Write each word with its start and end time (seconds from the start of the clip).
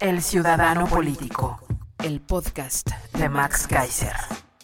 El 0.00 0.22
Ciudadano 0.22 0.86
Político. 0.86 1.60
El 2.02 2.22
podcast 2.22 2.88
De 3.12 3.28
Max 3.28 3.66
Kaiser. 3.66 4.14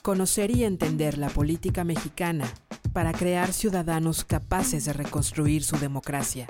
Conocer 0.00 0.50
y 0.50 0.64
entender 0.64 1.18
la 1.18 1.28
política 1.28 1.84
mexicana 1.84 2.50
para 2.94 3.12
crear 3.12 3.52
ciudadanos 3.52 4.24
capaces 4.24 4.86
de 4.86 4.94
reconstruir 4.94 5.62
su 5.62 5.76
democracia. 5.76 6.46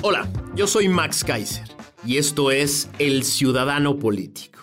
Hola, 0.00 0.26
yo 0.54 0.66
soy 0.66 0.88
Max 0.88 1.24
Kaiser 1.24 1.68
y 2.02 2.16
esto 2.16 2.50
es 2.50 2.88
El 2.98 3.24
Ciudadano 3.24 3.98
Político, 3.98 4.60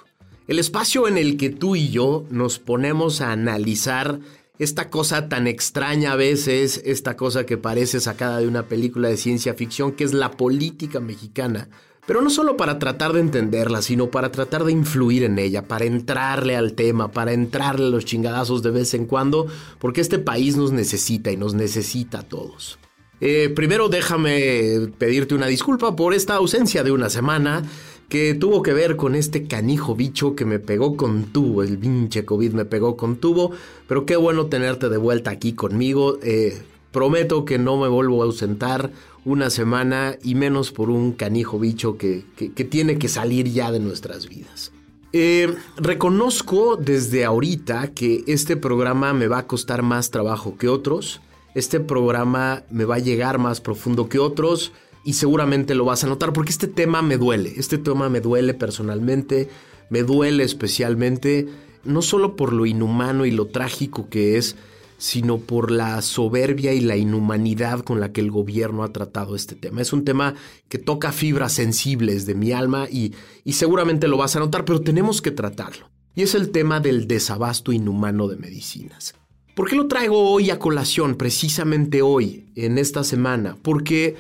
el 0.47 0.57
espacio 0.57 1.07
en 1.07 1.19
el 1.19 1.37
que 1.37 1.51
tú 1.51 1.75
y 1.75 1.89
yo 1.89 2.25
nos 2.31 2.57
ponemos 2.57 3.21
a 3.21 3.31
analizar 3.31 4.19
esta 4.59 4.89
cosa 4.89 5.29
tan 5.29 5.47
extraña 5.47 6.13
a 6.13 6.15
veces, 6.15 6.81
esta 6.85 7.17
cosa 7.17 7.45
que 7.45 7.57
parece 7.57 7.99
sacada 7.99 8.39
de 8.39 8.47
una 8.47 8.67
película 8.67 9.09
de 9.09 9.17
ciencia 9.17 9.53
ficción, 9.53 9.91
que 9.91 10.03
es 10.03 10.13
la 10.13 10.31
política 10.31 10.99
mexicana. 10.99 11.69
Pero 12.05 12.21
no 12.21 12.29
solo 12.29 12.55
para 12.55 12.77
tratar 12.77 13.13
de 13.13 13.19
entenderla, 13.19 13.81
sino 13.81 14.11
para 14.11 14.31
tratar 14.31 14.63
de 14.63 14.71
influir 14.71 15.23
en 15.23 15.39
ella, 15.39 15.63
para 15.63 15.85
entrarle 15.85 16.55
al 16.55 16.73
tema, 16.73 17.11
para 17.11 17.33
entrarle 17.33 17.87
a 17.87 17.89
los 17.89 18.05
chingadazos 18.05 18.61
de 18.61 18.71
vez 18.71 18.93
en 18.93 19.05
cuando, 19.05 19.47
porque 19.79 20.01
este 20.01 20.19
país 20.19 20.55
nos 20.55 20.71
necesita 20.71 21.31
y 21.31 21.37
nos 21.37 21.55
necesita 21.55 22.19
a 22.19 22.23
todos. 22.23 22.77
Eh, 23.21 23.51
primero 23.55 23.87
déjame 23.87 24.89
pedirte 24.97 25.35
una 25.35 25.47
disculpa 25.47 25.95
por 25.95 26.13
esta 26.13 26.35
ausencia 26.35 26.83
de 26.83 26.91
una 26.91 27.09
semana 27.09 27.63
que 28.09 28.33
tuvo 28.35 28.61
que 28.61 28.73
ver 28.73 28.95
con 28.95 29.15
este 29.15 29.45
canijo 29.47 29.95
bicho 29.95 30.35
que 30.35 30.45
me 30.45 30.59
pegó 30.59 30.95
con 30.95 31.25
tubo, 31.25 31.63
el 31.63 31.77
pinche 31.77 32.25
COVID 32.25 32.53
me 32.53 32.65
pegó 32.65 32.95
con 32.97 33.17
tubo, 33.17 33.51
pero 33.87 34.05
qué 34.05 34.15
bueno 34.15 34.45
tenerte 34.47 34.89
de 34.89 34.97
vuelta 34.97 35.31
aquí 35.31 35.53
conmigo. 35.53 36.19
Eh, 36.21 36.61
prometo 36.91 37.43
que 37.45 37.57
no 37.57 37.77
me 37.77 37.87
vuelvo 37.87 38.21
a 38.21 38.25
ausentar 38.25 38.91
una 39.25 39.49
semana 39.49 40.17
y 40.23 40.35
menos 40.35 40.71
por 40.71 40.89
un 40.89 41.11
canijo 41.13 41.59
bicho 41.59 41.97
que, 41.97 42.23
que- 42.37 42.49
tiene 42.63 42.97
que 42.99 43.07
salir 43.09 43.47
ya 43.51 43.71
de 43.71 43.79
nuestras 43.79 44.29
vidas. 44.29 44.71
Eh, 45.11 45.53
reconozco 45.77 46.75
desde 46.77 47.25
ahorita 47.25 47.87
que 47.93 48.23
este 48.27 48.55
programa 48.57 49.13
me 49.13 49.27
va 49.27 49.39
a 49.39 49.47
costar 49.47 49.81
más 49.81 50.11
trabajo 50.11 50.57
que 50.57 50.67
otros. 50.67 51.21
Este 51.55 51.79
programa 51.79 52.63
me 52.69 52.85
va 52.85 52.95
a 52.95 52.99
llegar 52.99 53.39
más 53.39 53.61
profundo 53.61 54.09
que 54.09 54.19
otros 54.19 54.71
y 55.05 55.13
seguramente 55.13 55.75
lo 55.75 55.85
vas 55.85 56.03
a 56.03 56.07
notar 56.07 56.33
porque 56.33 56.51
este 56.51 56.67
tema 56.67 57.01
me 57.03 57.17
duele. 57.17 57.53
Este 57.57 57.77
tema 57.77 58.09
me 58.09 58.21
duele 58.21 58.55
personalmente, 58.55 59.47
me 59.89 60.01
duele 60.01 60.43
especialmente, 60.43 61.47
no 61.83 62.01
solo 62.01 62.35
por 62.35 62.51
lo 62.51 62.65
inhumano 62.65 63.25
y 63.25 63.31
lo 63.31 63.45
trágico 63.45 64.09
que 64.09 64.37
es, 64.37 64.55
sino 64.97 65.37
por 65.37 65.69
la 65.69 66.01
soberbia 66.01 66.73
y 66.73 66.79
la 66.81 66.97
inhumanidad 66.97 67.81
con 67.81 67.99
la 67.99 68.11
que 68.11 68.21
el 68.21 68.31
gobierno 68.31 68.83
ha 68.83 68.91
tratado 68.91 69.35
este 69.35 69.53
tema. 69.55 69.81
Es 69.81 69.93
un 69.93 70.05
tema 70.05 70.33
que 70.69 70.79
toca 70.79 71.11
fibras 71.11 71.53
sensibles 71.53 72.25
de 72.25 72.33
mi 72.33 72.51
alma 72.51 72.87
y, 72.89 73.13
y 73.43 73.53
seguramente 73.53 74.07
lo 74.07 74.17
vas 74.17 74.35
a 74.35 74.39
notar, 74.39 74.65
pero 74.65 74.81
tenemos 74.81 75.21
que 75.21 75.31
tratarlo. 75.31 75.91
Y 76.15 76.23
es 76.23 76.33
el 76.33 76.49
tema 76.49 76.79
del 76.79 77.07
desabasto 77.07 77.71
inhumano 77.71 78.27
de 78.27 78.37
medicinas. 78.37 79.13
¿Por 79.53 79.69
qué 79.69 79.75
lo 79.75 79.87
traigo 79.87 80.31
hoy 80.31 80.49
a 80.49 80.57
colación, 80.57 81.15
precisamente 81.15 82.01
hoy, 82.01 82.51
en 82.55 82.77
esta 82.77 83.03
semana? 83.03 83.55
Porque 83.61 84.15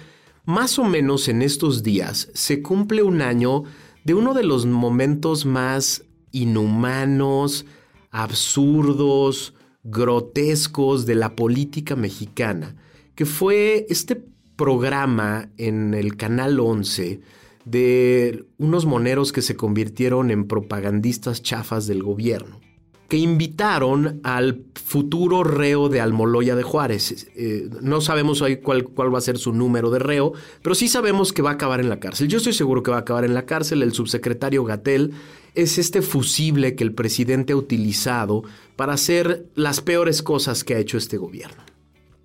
más 0.45 0.79
o 0.79 0.83
menos 0.83 1.27
en 1.27 1.41
estos 1.41 1.83
días 1.83 2.29
se 2.33 2.61
cumple 2.61 3.03
un 3.03 3.21
año 3.21 3.63
de 4.03 4.13
uno 4.13 4.33
de 4.33 4.43
los 4.43 4.65
momentos 4.65 5.45
más 5.45 6.03
inhumanos, 6.31 7.65
absurdos, 8.11 9.53
grotescos 9.83 11.05
de 11.05 11.15
la 11.15 11.35
política 11.35 11.95
mexicana, 11.95 12.75
que 13.15 13.25
fue 13.25 13.85
este 13.89 14.23
programa 14.55 15.49
en 15.57 15.93
el 15.93 16.15
Canal 16.15 16.59
11 16.59 17.21
de 17.65 18.45
unos 18.57 18.85
moneros 18.85 19.31
que 19.31 19.41
se 19.41 19.55
convirtieron 19.55 20.29
en 20.29 20.47
propagandistas 20.47 21.41
chafas 21.41 21.87
del 21.87 22.03
gobierno 22.03 22.64
que 23.07 23.17
invitaron 23.17 24.19
al 24.23 24.63
futuro 24.73 25.43
reo 25.43 25.89
de 25.89 26.01
Almoloya 26.01 26.55
de 26.55 26.63
Juárez. 26.63 27.27
Eh, 27.35 27.69
no 27.81 28.01
sabemos 28.01 28.41
hoy 28.41 28.57
cuál, 28.57 28.85
cuál 28.85 29.13
va 29.13 29.19
a 29.19 29.21
ser 29.21 29.37
su 29.37 29.53
número 29.53 29.91
de 29.91 29.99
reo, 29.99 30.33
pero 30.61 30.75
sí 30.75 30.87
sabemos 30.87 31.31
que 31.31 31.41
va 31.41 31.51
a 31.51 31.53
acabar 31.53 31.79
en 31.79 31.89
la 31.89 31.99
cárcel. 31.99 32.27
Yo 32.27 32.37
estoy 32.37 32.53
seguro 32.53 32.81
que 32.81 32.91
va 32.91 32.97
a 32.97 33.01
acabar 33.01 33.25
en 33.25 33.33
la 33.33 33.45
cárcel. 33.45 33.83
El 33.83 33.93
subsecretario 33.93 34.63
Gatel 34.63 35.13
es 35.53 35.77
este 35.77 36.01
fusible 36.01 36.75
que 36.75 36.83
el 36.83 36.93
presidente 36.93 37.53
ha 37.53 37.57
utilizado 37.57 38.43
para 38.75 38.93
hacer 38.93 39.45
las 39.55 39.81
peores 39.81 40.23
cosas 40.23 40.63
que 40.63 40.75
ha 40.75 40.79
hecho 40.79 40.97
este 40.97 41.17
gobierno. 41.17 41.63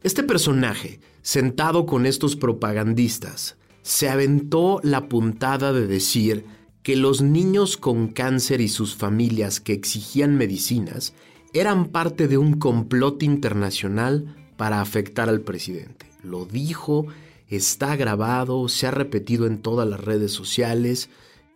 Este 0.02 0.22
personaje, 0.22 1.00
sentado 1.20 1.84
con 1.84 2.06
estos 2.06 2.34
propagandistas, 2.36 3.56
se 3.82 4.08
aventó 4.08 4.80
la 4.82 5.08
puntada 5.08 5.72
de 5.72 5.86
decir 5.86 6.44
que 6.82 6.96
los 6.96 7.22
niños 7.22 7.76
con 7.76 8.08
cáncer 8.08 8.60
y 8.60 8.68
sus 8.68 8.96
familias 8.96 9.60
que 9.60 9.72
exigían 9.72 10.36
medicinas 10.36 11.14
eran 11.52 11.86
parte 11.86 12.28
de 12.28 12.38
un 12.38 12.58
complot 12.58 13.22
internacional 13.22 14.36
para 14.56 14.80
afectar 14.80 15.28
al 15.28 15.40
presidente. 15.40 16.06
Lo 16.22 16.46
dijo, 16.46 17.06
está 17.48 17.96
grabado, 17.96 18.68
se 18.68 18.86
ha 18.86 18.90
repetido 18.90 19.46
en 19.46 19.60
todas 19.60 19.88
las 19.88 20.00
redes 20.00 20.32
sociales 20.32 21.10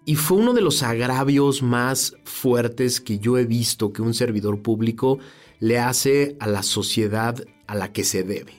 y 0.05 0.17
fue 0.17 0.39
uno 0.39 0.53
de 0.53 0.61
los 0.61 0.83
agravios 0.83 1.63
más 1.63 2.17
fuertes 2.25 3.01
que 3.01 3.19
yo 3.19 3.39
he 3.39 3.47
visto 3.47 3.93
que 3.93 4.03
un 4.03 4.15
servidor 4.15 4.61
público 4.61 5.19
le 5.61 5.79
hace 5.79 6.37
a 6.41 6.47
la 6.47 6.63
sociedad 6.63 7.43
a 7.67 7.75
la 7.75 7.93
que 7.93 8.05
se 8.05 8.23
debe. 8.23 8.53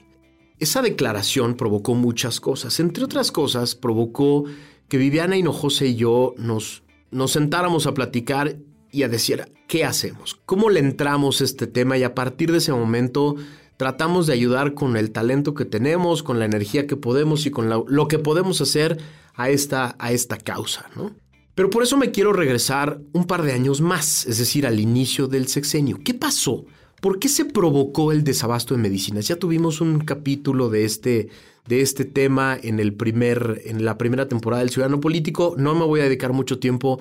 Esa 0.58 0.80
declaración 0.80 1.54
provocó 1.54 1.94
muchas 1.94 2.40
cosas. 2.40 2.80
Entre 2.80 3.04
otras 3.04 3.30
cosas, 3.30 3.74
provocó 3.74 4.44
que 4.88 4.98
Viviana 4.98 5.36
Hinojosa 5.36 5.84
y 5.84 5.96
yo 5.96 6.34
nos, 6.36 6.82
nos 7.10 7.32
sentáramos 7.32 7.86
a 7.86 7.94
platicar 7.94 8.56
y 8.90 9.02
a 9.02 9.08
decir, 9.08 9.52
¿qué 9.68 9.84
hacemos? 9.84 10.40
¿Cómo 10.46 10.70
le 10.70 10.80
entramos 10.80 11.40
a 11.40 11.44
este 11.44 11.66
tema? 11.66 11.98
Y 11.98 12.02
a 12.02 12.14
partir 12.14 12.52
de 12.52 12.58
ese 12.58 12.72
momento 12.72 13.36
tratamos 13.76 14.26
de 14.26 14.32
ayudar 14.32 14.74
con 14.74 14.96
el 14.96 15.10
talento 15.10 15.54
que 15.54 15.64
tenemos, 15.64 16.22
con 16.22 16.38
la 16.38 16.44
energía 16.44 16.86
que 16.86 16.96
podemos 16.96 17.46
y 17.46 17.50
con 17.50 17.68
lo 17.68 18.08
que 18.08 18.18
podemos 18.18 18.60
hacer 18.60 18.98
a 19.34 19.50
esta, 19.50 19.96
a 19.98 20.12
esta 20.12 20.38
causa, 20.38 20.88
¿no? 20.96 21.14
Pero 21.54 21.70
por 21.70 21.82
eso 21.82 21.96
me 21.96 22.10
quiero 22.10 22.34
regresar 22.34 23.00
un 23.14 23.26
par 23.26 23.42
de 23.42 23.52
años 23.52 23.80
más, 23.80 24.26
es 24.26 24.38
decir, 24.38 24.66
al 24.66 24.78
inicio 24.78 25.26
del 25.26 25.48
sexenio. 25.48 25.98
¿Qué 26.04 26.12
pasó? 26.12 26.66
¿Por 27.00 27.18
qué 27.18 27.30
se 27.30 27.46
provocó 27.46 28.12
el 28.12 28.24
desabasto 28.24 28.74
de 28.74 28.82
medicinas? 28.82 29.26
Ya 29.28 29.36
tuvimos 29.36 29.80
un 29.80 30.00
capítulo 30.00 30.68
de 30.68 30.84
este, 30.84 31.28
de 31.66 31.80
este 31.80 32.04
tema 32.04 32.58
en, 32.60 32.80
el 32.80 32.94
primer, 32.94 33.62
en 33.64 33.84
la 33.84 33.98
primera 33.98 34.28
temporada 34.28 34.62
del 34.62 34.70
Ciudadano 34.70 35.00
Político. 35.00 35.54
No 35.58 35.74
me 35.74 35.84
voy 35.84 36.00
a 36.00 36.04
dedicar 36.04 36.32
mucho 36.32 36.58
tiempo, 36.58 37.00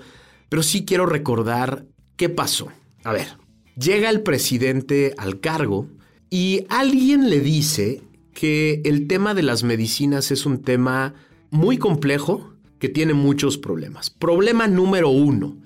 pero 0.50 0.64
sí 0.64 0.86
quiero 0.86 1.06
recordar 1.06 1.86
qué 2.16 2.30
pasó. 2.30 2.70
A 3.04 3.14
ver, 3.14 3.38
llega 3.78 4.10
el 4.10 4.22
presidente 4.22 5.14
al 5.18 5.40
cargo 5.40 5.88
y 6.30 6.66
alguien 6.70 7.30
le 7.30 7.40
dice 7.40 8.02
que 8.34 8.82
el 8.84 9.08
tema 9.08 9.34
de 9.34 9.44
las 9.44 9.64
medicinas 9.64 10.32
es 10.32 10.46
un 10.46 10.62
tema 10.62 11.14
muy 11.52 11.78
complejo 11.78 12.54
que 12.80 12.90
tiene 12.90 13.14
muchos 13.14 13.58
problemas. 13.58 14.10
Problema 14.10 14.68
número 14.68 15.10
uno, 15.10 15.58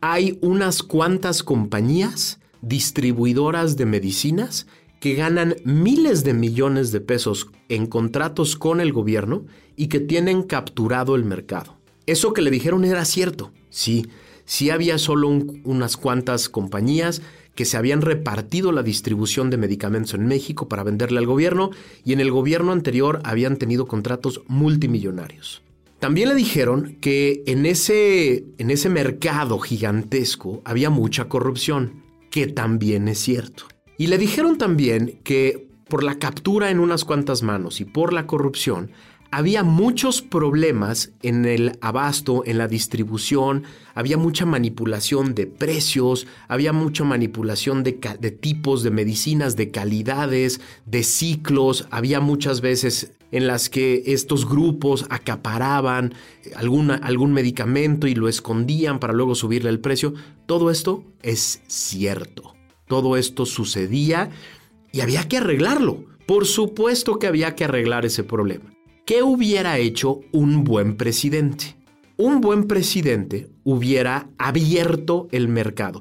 hay 0.00 0.38
unas 0.40 0.82
cuantas 0.82 1.42
compañías 1.42 2.40
distribuidoras 2.62 3.76
de 3.76 3.86
medicinas 3.86 4.66
que 5.04 5.12
ganan 5.12 5.56
miles 5.64 6.24
de 6.24 6.32
millones 6.32 6.90
de 6.90 7.02
pesos 7.02 7.48
en 7.68 7.84
contratos 7.84 8.56
con 8.56 8.80
el 8.80 8.90
gobierno 8.90 9.44
y 9.76 9.88
que 9.88 10.00
tienen 10.00 10.42
capturado 10.44 11.14
el 11.14 11.26
mercado. 11.26 11.76
Eso 12.06 12.32
que 12.32 12.40
le 12.40 12.50
dijeron 12.50 12.86
era 12.86 13.04
cierto. 13.04 13.52
Sí, 13.68 14.06
sí 14.46 14.70
había 14.70 14.96
solo 14.96 15.28
un- 15.28 15.60
unas 15.64 15.98
cuantas 15.98 16.48
compañías 16.48 17.20
que 17.54 17.66
se 17.66 17.76
habían 17.76 18.00
repartido 18.00 18.72
la 18.72 18.82
distribución 18.82 19.50
de 19.50 19.58
medicamentos 19.58 20.14
en 20.14 20.24
México 20.24 20.68
para 20.70 20.84
venderle 20.84 21.18
al 21.18 21.26
gobierno 21.26 21.68
y 22.02 22.14
en 22.14 22.20
el 22.20 22.30
gobierno 22.30 22.72
anterior 22.72 23.20
habían 23.24 23.58
tenido 23.58 23.84
contratos 23.84 24.40
multimillonarios. 24.46 25.60
También 25.98 26.30
le 26.30 26.34
dijeron 26.34 26.96
que 27.02 27.42
en 27.44 27.66
ese, 27.66 28.46
en 28.56 28.70
ese 28.70 28.88
mercado 28.88 29.58
gigantesco 29.58 30.62
había 30.64 30.88
mucha 30.88 31.28
corrupción, 31.28 32.02
que 32.30 32.46
también 32.46 33.06
es 33.08 33.18
cierto. 33.18 33.66
Y 33.96 34.08
le 34.08 34.18
dijeron 34.18 34.58
también 34.58 35.20
que 35.22 35.68
por 35.88 36.02
la 36.02 36.18
captura 36.18 36.70
en 36.70 36.80
unas 36.80 37.04
cuantas 37.04 37.42
manos 37.42 37.80
y 37.80 37.84
por 37.84 38.12
la 38.12 38.26
corrupción, 38.26 38.90
había 39.30 39.64
muchos 39.64 40.22
problemas 40.22 41.10
en 41.22 41.44
el 41.44 41.76
abasto, 41.80 42.44
en 42.46 42.56
la 42.56 42.68
distribución, 42.68 43.64
había 43.94 44.16
mucha 44.16 44.46
manipulación 44.46 45.34
de 45.34 45.48
precios, 45.48 46.28
había 46.46 46.72
mucha 46.72 47.02
manipulación 47.02 47.82
de, 47.82 47.92
tipos 48.30 48.84
de 48.84 48.92
medicinas, 48.92 49.56
de 49.56 49.72
calidades, 49.72 50.60
de 50.86 51.02
ciclos, 51.02 51.88
había 51.90 52.20
muchas 52.20 52.60
veces 52.60 53.12
en 53.32 53.48
las 53.48 53.68
que 53.68 54.04
estos 54.06 54.48
grupos 54.48 55.04
acaparaban 55.10 56.14
algún 56.54 57.32
medicamento 57.32 58.06
y 58.06 58.14
lo 58.14 58.28
escondían 58.28 59.00
para 59.00 59.14
luego 59.14 59.34
subirle 59.34 59.70
el 59.70 59.80
precio. 59.80 60.14
Todo 60.46 60.70
esto 60.70 61.02
es 61.22 61.60
cierto. 61.66 62.54
Todo 62.86 63.16
esto 63.16 63.46
sucedía 63.46 64.30
y 64.92 65.00
había 65.00 65.28
que 65.28 65.38
arreglarlo. 65.38 66.04
Por 66.26 66.46
supuesto 66.46 67.18
que 67.18 67.26
había 67.26 67.54
que 67.54 67.64
arreglar 67.64 68.06
ese 68.06 68.24
problema. 68.24 68.74
¿Qué 69.04 69.22
hubiera 69.22 69.78
hecho 69.78 70.20
un 70.32 70.64
buen 70.64 70.96
presidente? 70.96 71.76
Un 72.16 72.40
buen 72.40 72.66
presidente 72.66 73.50
hubiera 73.64 74.28
abierto 74.38 75.28
el 75.32 75.48
mercado. 75.48 76.00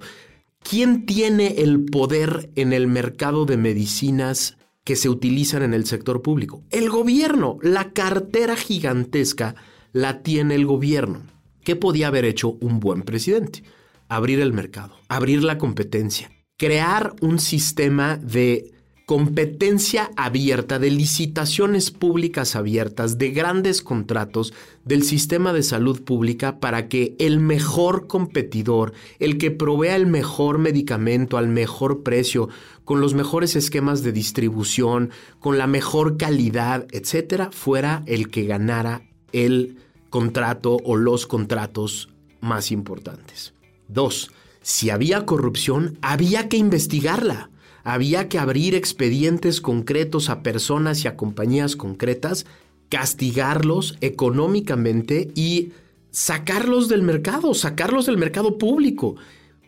¿Quién 0.62 1.06
tiene 1.06 1.56
el 1.58 1.84
poder 1.86 2.50
en 2.56 2.72
el 2.72 2.88
mercado 2.88 3.46
de 3.46 3.58
medicinas 3.58 4.58
que 4.86 4.96
se 4.96 5.10
utilizan 5.10 5.64
en 5.64 5.74
el 5.74 5.86
sector 5.86 6.22
público? 6.22 6.64
El 6.70 6.90
gobierno. 6.90 7.58
La 7.62 7.92
cartera 7.92 8.56
gigantesca 8.56 9.56
la 9.92 10.24
tiene 10.24 10.56
el 10.56 10.66
gobierno. 10.66 11.24
¿Qué 11.64 11.76
podía 11.76 12.08
haber 12.08 12.26
hecho 12.26 12.58
un 12.62 12.80
buen 12.80 13.04
presidente? 13.04 13.64
Abrir 14.08 14.40
el 14.40 14.54
mercado, 14.54 14.96
abrir 15.08 15.44
la 15.44 15.58
competencia, 15.58 16.32
crear 16.58 17.14
un 17.22 17.40
sistema 17.40 18.18
de 18.18 18.74
competencia 19.06 20.12
abierta, 20.16 20.80
de 20.80 20.90
licitaciones 20.90 21.92
públicas 21.92 22.56
abiertas, 22.56 23.18
de 23.18 23.32
grandes 23.32 23.82
contratos 23.82 24.54
del 24.86 25.04
sistema 25.04 25.52
de 25.52 25.62
salud 25.62 26.04
pública 26.04 26.60
para 26.60 26.88
que 26.88 27.16
el 27.20 27.40
mejor 27.40 28.08
competidor, 28.08 28.94
el 29.20 29.38
que 29.38 29.52
provea 29.52 29.98
el 29.98 30.08
mejor 30.08 30.58
medicamento 30.58 31.38
al 31.38 31.50
mejor 31.50 32.04
precio, 32.04 32.50
con 32.86 33.02
los 33.02 33.14
mejores 33.14 33.56
esquemas 33.56 34.04
de 34.04 34.14
distribución, 34.14 35.12
con 35.40 35.58
la 35.58 35.68
mejor 35.68 36.18
calidad, 36.18 36.88
etcétera, 36.92 37.50
fuera 37.52 38.04
el 38.06 38.30
que 38.30 38.46
ganara 38.46 39.04
el 39.34 39.78
contrato 40.10 40.78
o 40.84 40.96
los 40.96 41.28
contratos 41.28 42.10
más 42.40 42.72
importantes. 42.72 43.54
Dos, 43.88 44.32
si 44.64 44.90
había 44.90 45.28
corrupción, 45.28 46.00
había 46.02 46.50
que 46.50 46.58
investigarla 46.58 47.52
había 47.84 48.30
que 48.30 48.40
abrir 48.40 48.76
expedientes 48.76 49.62
concretos 49.62 50.30
a 50.30 50.42
personas 50.42 51.04
y 51.04 51.08
a 51.08 51.18
compañías 51.18 51.76
concretas, 51.76 52.46
castigarlos 52.90 53.98
económicamente 54.02 55.30
y 55.36 55.74
sacarlos 56.12 56.88
del 56.88 57.04
mercado, 57.04 57.54
sacarlos 57.54 58.06
del 58.06 58.18
mercado 58.18 58.58
público. 58.58 59.16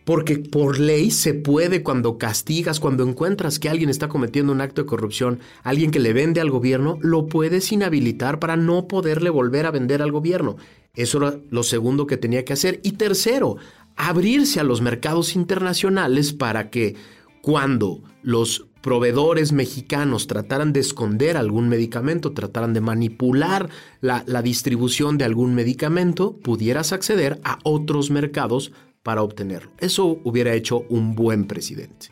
Porque 0.04 0.38
por 0.38 0.78
ley 0.78 1.10
se 1.10 1.34
puede 1.34 1.82
cuando 1.82 2.16
castigas, 2.16 2.78
cuando 2.78 3.02
encuentras 3.02 3.58
que 3.58 3.68
alguien 3.68 3.90
está 3.90 4.08
cometiendo 4.08 4.52
un 4.52 4.60
acto 4.60 4.82
de 4.82 4.86
corrupción, 4.86 5.40
alguien 5.64 5.90
que 5.90 5.98
le 5.98 6.12
vende 6.12 6.40
al 6.40 6.48
gobierno, 6.48 6.96
lo 7.02 7.26
puedes 7.26 7.72
inhabilitar 7.72 8.38
para 8.38 8.56
no 8.56 8.86
poderle 8.86 9.30
volver 9.30 9.66
a 9.66 9.72
vender 9.72 10.02
al 10.02 10.12
gobierno. 10.12 10.56
Eso 10.94 11.18
era 11.18 11.40
lo 11.50 11.64
segundo 11.64 12.06
que 12.06 12.16
tenía 12.16 12.44
que 12.44 12.52
hacer. 12.52 12.78
Y 12.84 12.92
tercero, 12.92 13.56
abrirse 13.96 14.60
a 14.60 14.64
los 14.64 14.80
mercados 14.80 15.34
internacionales 15.34 16.32
para 16.32 16.70
que 16.70 16.96
cuando 17.42 18.02
los 18.22 18.66
proveedores 18.86 19.50
mexicanos 19.50 20.28
trataran 20.28 20.72
de 20.72 20.80
esconder 20.80 21.36
algún 21.36 21.68
medicamento, 21.68 22.32
trataran 22.32 22.72
de 22.72 22.80
manipular 22.80 23.68
la, 24.00 24.22
distribución 24.42 25.18
de 25.18 25.24
algún 25.24 25.56
medicamento, 25.56 26.36
pudieras 26.36 26.92
acceder 26.92 27.40
a 27.42 27.58
otros 27.64 28.10
mercados 28.10 28.70
para 29.02 29.22
obtenerlo. 29.22 29.72
Eso 29.78 30.20
hubiera 30.22 30.54
hecho 30.54 30.84
un 30.88 31.16
buen 31.16 31.46
presidente. 31.46 32.08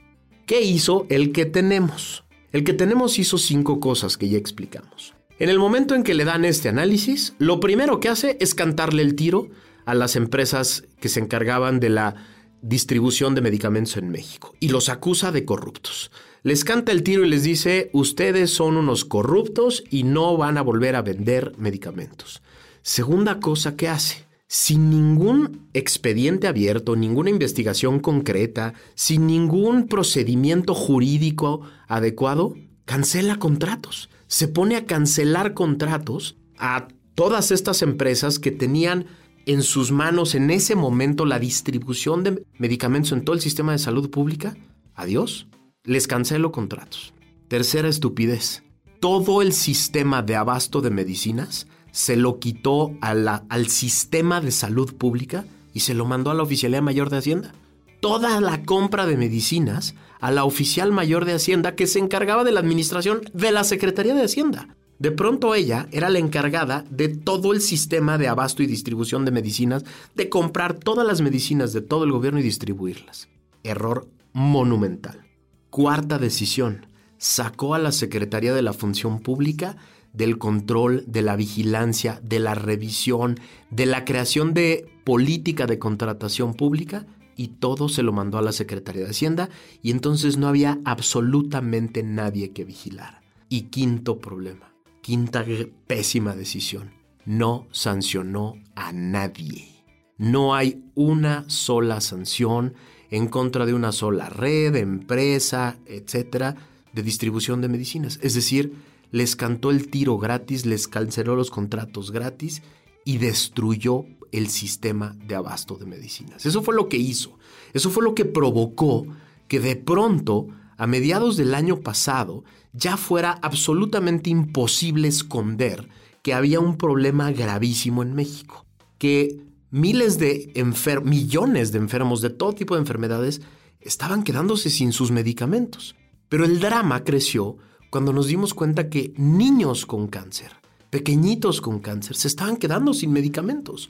¿Qué 0.47 0.63
hizo 0.63 1.07
el 1.11 1.31
que 1.31 1.45
tenemos? 1.47 2.25
El 2.51 2.65
que 2.65 2.73
tenemos 2.73 3.21
hizo 3.21 3.39
cinco 3.39 3.79
cosas 3.79 4.17
que 4.17 4.29
ya 4.29 4.39
explicamos. 4.39 5.15
En 5.39 5.51
el 5.51 5.59
momento 5.59 5.95
en 5.95 6.03
que 6.03 6.15
le 6.15 6.25
dan 6.25 6.45
este 6.45 6.69
análisis, 6.69 7.35
lo 7.39 7.61
primero 7.61 8.01
que 8.01 8.09
hace 8.09 8.37
es 8.41 8.55
cantarle 8.55 9.03
el 9.03 9.15
tiro 9.15 9.49
a 9.85 9.95
las 9.95 10.17
empresas 10.17 10.85
que 11.01 11.09
se 11.09 11.21
encargaban 11.21 11.81
de 11.81 11.91
la 11.91 12.15
distribución 12.63 13.35
de 13.35 13.43
medicamentos 13.43 13.97
en 13.97 14.09
México 14.09 14.55
y 14.59 14.69
los 14.69 14.89
acusa 14.89 15.33
de 15.33 15.45
corruptos. 15.45 16.11
Les 16.43 16.65
canta 16.65 16.93
el 16.93 17.03
tiro 17.03 17.25
y 17.25 17.29
les 17.29 17.43
dice, 17.43 17.91
ustedes 17.93 18.51
son 18.53 18.77
unos 18.77 19.05
corruptos 19.05 19.85
y 19.91 20.03
no 20.03 20.37
van 20.37 20.59
a 20.59 20.63
volver 20.63 20.97
a 20.97 21.03
vender 21.03 21.53
medicamentos. 21.59 22.43
Segunda 22.83 23.41
cosa 23.41 23.77
que 23.77 23.89
hace, 23.89 24.25
sin 24.47 24.91
ningún 24.91 25.69
expediente 25.73 26.47
abierto, 26.47 26.97
ninguna 26.97 27.31
investigación 27.31 27.99
concreta, 27.99 28.75
sin 28.95 29.27
ningún 29.27 29.89
procedimiento 29.89 30.75
jurídico 30.75 31.63
adecuado, 31.89 32.55
cancela 32.85 33.39
contratos. 33.39 34.11
Se 34.27 34.49
pone 34.49 34.77
a 34.77 34.85
cancelar 34.87 35.55
contratos 35.55 36.37
a 36.59 36.89
todas 37.15 37.51
estas 37.51 37.83
empresas 37.83 38.39
que 38.39 38.51
tenían 38.51 39.07
en 39.47 39.63
sus 39.63 39.93
manos 39.93 40.35
en 40.35 40.51
ese 40.51 40.75
momento 40.75 41.27
la 41.27 41.39
distribución 41.39 42.25
de 42.25 42.45
medicamentos 42.59 43.13
en 43.13 43.25
todo 43.25 43.35
el 43.35 43.43
sistema 43.43 43.73
de 43.73 43.79
salud 43.79 44.11
pública, 44.11 44.57
adiós, 44.95 45.47
les 45.85 46.07
cancelo 46.07 46.53
contratos. 46.53 47.13
Tercera 47.49 47.89
estupidez, 47.89 48.63
todo 49.01 49.43
el 49.43 49.53
sistema 49.53 50.23
de 50.23 50.37
abasto 50.37 50.81
de 50.81 50.91
medicinas 50.91 51.67
se 51.93 52.17
lo 52.17 52.41
quitó 52.41 52.93
al 53.01 53.69
sistema 53.69 54.41
de 54.41 54.51
salud 54.51 54.95
pública 54.95 55.45
y 55.73 55.81
se 55.81 55.95
lo 55.95 56.07
mandó 56.07 56.31
a 56.31 56.35
la 56.35 56.43
Oficialía 56.43 56.81
Mayor 56.81 57.11
de 57.11 57.19
Hacienda. 57.19 57.55
Toda 58.01 58.41
la 58.41 58.63
compra 58.65 59.07
de 59.07 59.17
medicinas 59.17 59.95
a 60.21 60.31
la 60.31 60.45
Oficial 60.45 60.91
Mayor 60.91 61.25
de 61.25 61.35
Hacienda 61.35 61.75
que 61.75 61.87
se 61.87 61.99
encargaba 61.99 62.45
de 62.45 62.53
la 62.53 62.61
administración 62.61 63.21
de 63.33 63.53
la 63.53 63.63
Secretaría 63.63 64.15
de 64.15 64.25
Hacienda. 64.25 64.69
De 64.99 65.11
pronto 65.11 65.55
ella 65.55 65.89
era 65.91 66.09
la 66.09 66.19
encargada 66.19 66.85
de 66.89 67.09
todo 67.09 67.53
el 67.53 67.61
sistema 67.61 68.17
de 68.17 68.29
abasto 68.29 68.63
y 68.63 68.67
distribución 68.67 69.25
de 69.25 69.33
medicinas, 69.33 69.85
de 70.15 70.29
comprar 70.29 70.75
todas 70.75 71.07
las 71.07 71.21
medicinas 71.21 71.73
de 71.73 71.81
todo 71.81 72.05
el 72.05 72.13
gobierno 72.13 72.39
y 72.39 72.45
distribuirlas. 72.45 73.29
Error 73.65 74.09
monumental. 74.33 75.27
Cuarta 75.71 76.19
decisión. 76.19 76.87
Sacó 77.19 77.75
a 77.75 77.79
la 77.79 77.91
Secretaría 77.91 78.55
de 78.55 78.63
la 78.63 78.73
Función 78.73 79.21
Pública 79.21 79.77
del 80.13 80.39
control, 80.39 81.03
de 81.09 81.23
la 81.23 81.35
vigilancia, 81.35 82.21
de 82.23 82.39
la 82.39 82.55
revisión, 82.55 83.41
de 83.71 83.87
la 83.87 84.05
creación 84.05 84.55
de 84.55 84.87
política 85.03 85.67
de 85.67 85.81
contratación 85.81 86.55
pública 86.55 87.05
y 87.37 87.49
todo 87.49 87.89
se 87.89 88.05
lo 88.05 88.13
mandó 88.13 88.39
a 88.39 88.43
la 88.43 88.53
Secretaría 88.53 89.03
de 89.03 89.11
Hacienda 89.11 89.51
y 89.83 89.91
entonces 89.91 90.37
no 90.37 90.47
había 90.47 90.79
absolutamente 90.85 92.05
nadie 92.05 92.53
que 92.53 92.65
vigilar. 92.65 93.23
Y 93.49 93.63
quinto 93.63 94.19
problema 94.19 94.74
Quinta 95.05 95.45
pésima 95.87 96.35
decisión. 96.35 96.91
No 97.27 97.67
sancionó 97.73 98.55
a 98.75 98.91
nadie. 98.91 99.69
No 100.17 100.55
hay 100.55 100.83
una 100.95 101.45
sola 101.47 102.01
sanción 102.01 102.73
en 103.11 103.29
contra 103.29 103.67
de 103.67 103.75
una 103.75 103.93
sola 103.93 104.31
red, 104.31 104.75
empresa, 104.77 105.77
etcétera, 105.85 106.57
de 106.95 107.03
distribución 107.03 107.61
de 107.61 107.69
medicinas. 107.69 108.19
Es 108.23 108.33
decir, 108.33 108.73
les 109.11 109.37
cantó 109.37 109.71
el 109.71 109.91
tiro 109.91 110.17
gratis, 110.17 110.65
les 110.65 110.89
canceló 110.89 111.37
los 111.37 111.51
contratos 111.51 112.11
gratis 112.11 112.63
y 113.05 113.19
destruyó 113.19 114.07
el 114.33 114.49
sistema 114.49 115.15
de 115.27 115.35
abasto 115.35 115.77
de 115.77 115.85
medicinas. 115.85 116.47
Eso 116.47 116.63
fue 116.63 116.75
lo 116.75 116.89
que 116.89 116.97
hizo. 116.97 117.39
Eso 117.75 117.91
fue 117.91 118.05
lo 118.05 118.15
que 118.15 118.25
provocó 118.25 119.07
que 119.49 119.61
de 119.61 119.77
pronto 119.77 120.49
a 120.79 120.87
mediados 120.87 121.37
del 121.37 121.55
año 121.55 121.81
pasado 121.81 122.43
ya 122.75 122.97
fuera 122.97 123.39
absolutamente 123.41 124.29
imposible 124.29 125.09
esconder 125.09 125.89
que 126.23 126.35
había 126.35 126.61
un 126.61 126.77
problema 126.77 127.31
gravísimo 127.31 128.03
en 128.03 128.15
México, 128.15 128.67
que 128.99 129.41
miles 129.71 130.19
de 130.19 130.53
enfermos, 130.55 131.09
millones 131.09 131.73
de 131.73 131.79
enfermos 131.79 132.21
de 132.21 132.31
todo 132.31 132.53
tipo 132.53 132.75
de 132.75 132.81
enfermedades 132.81 133.41
estaban 133.81 134.25
quedándose 134.25 134.71
sin 134.71 134.93
sus 134.93 135.11
medicamentos. 135.11 135.95
Pero 136.29 136.45
el 136.45 136.59
drama 136.59 137.05
creció 137.05 137.59
cuando 137.91 138.13
nos 138.13 138.27
dimos 138.27 138.55
cuenta 138.55 138.89
que 138.89 139.13
niños 139.17 139.87
con 139.87 140.09
cáncer, 140.09 140.51
pequeñitos 140.91 141.61
con 141.61 141.79
cáncer, 141.79 142.17
se 142.17 142.27
estaban 142.29 142.57
quedando 142.57 142.93
sin 142.93 143.13
medicamentos. 143.13 143.89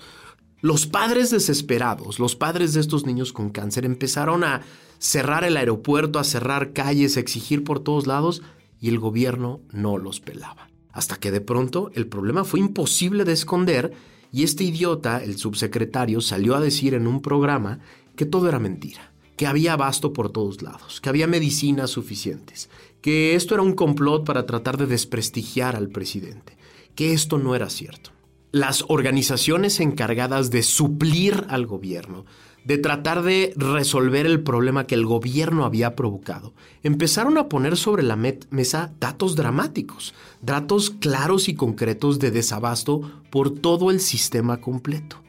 Los 0.60 0.86
padres 0.86 1.30
desesperados, 1.30 2.18
los 2.18 2.36
padres 2.36 2.74
de 2.74 2.80
estos 2.80 3.06
niños 3.06 3.32
con 3.32 3.50
cáncer 3.50 3.84
empezaron 3.84 4.44
a 4.44 4.62
cerrar 4.98 5.44
el 5.44 5.56
aeropuerto, 5.56 6.18
a 6.18 6.24
cerrar 6.24 6.72
calles, 6.72 7.16
a 7.16 7.20
exigir 7.20 7.64
por 7.64 7.80
todos 7.80 8.06
lados 8.06 8.42
y 8.84 8.88
el 8.88 8.98
gobierno 8.98 9.62
no 9.72 9.96
los 9.96 10.20
pelaba. 10.20 10.68
Hasta 10.92 11.16
que 11.16 11.30
de 11.30 11.40
pronto 11.40 11.90
el 11.94 12.06
problema 12.06 12.44
fue 12.44 12.60
imposible 12.60 13.24
de 13.24 13.32
esconder 13.32 13.94
y 14.30 14.42
este 14.42 14.62
idiota, 14.62 15.24
el 15.24 15.38
subsecretario, 15.38 16.20
salió 16.20 16.54
a 16.54 16.60
decir 16.60 16.92
en 16.92 17.06
un 17.06 17.22
programa 17.22 17.78
que 18.14 18.26
todo 18.26 18.46
era 18.46 18.58
mentira, 18.58 19.10
que 19.38 19.46
había 19.46 19.72
abasto 19.72 20.12
por 20.12 20.30
todos 20.30 20.60
lados, 20.60 21.00
que 21.00 21.08
había 21.08 21.26
medicinas 21.26 21.92
suficientes, 21.92 22.68
que 23.00 23.34
esto 23.34 23.54
era 23.54 23.62
un 23.62 23.72
complot 23.72 24.26
para 24.26 24.44
tratar 24.44 24.76
de 24.76 24.84
desprestigiar 24.84 25.76
al 25.76 25.88
presidente, 25.88 26.58
que 26.94 27.14
esto 27.14 27.38
no 27.38 27.54
era 27.54 27.70
cierto. 27.70 28.10
Las 28.52 28.84
organizaciones 28.88 29.80
encargadas 29.80 30.50
de 30.50 30.62
suplir 30.62 31.46
al 31.48 31.64
gobierno, 31.64 32.26
de 32.64 32.78
tratar 32.78 33.22
de 33.22 33.52
resolver 33.56 34.26
el 34.26 34.42
problema 34.42 34.86
que 34.86 34.94
el 34.94 35.06
gobierno 35.06 35.64
había 35.64 35.94
provocado, 35.94 36.54
empezaron 36.82 37.38
a 37.38 37.48
poner 37.48 37.76
sobre 37.76 38.02
la 38.02 38.16
mesa 38.16 38.92
datos 38.98 39.36
dramáticos, 39.36 40.14
datos 40.40 40.90
claros 40.90 41.48
y 41.48 41.54
concretos 41.54 42.18
de 42.18 42.30
desabasto 42.30 43.22
por 43.30 43.50
todo 43.50 43.90
el 43.90 44.00
sistema 44.00 44.60
completo 44.60 45.24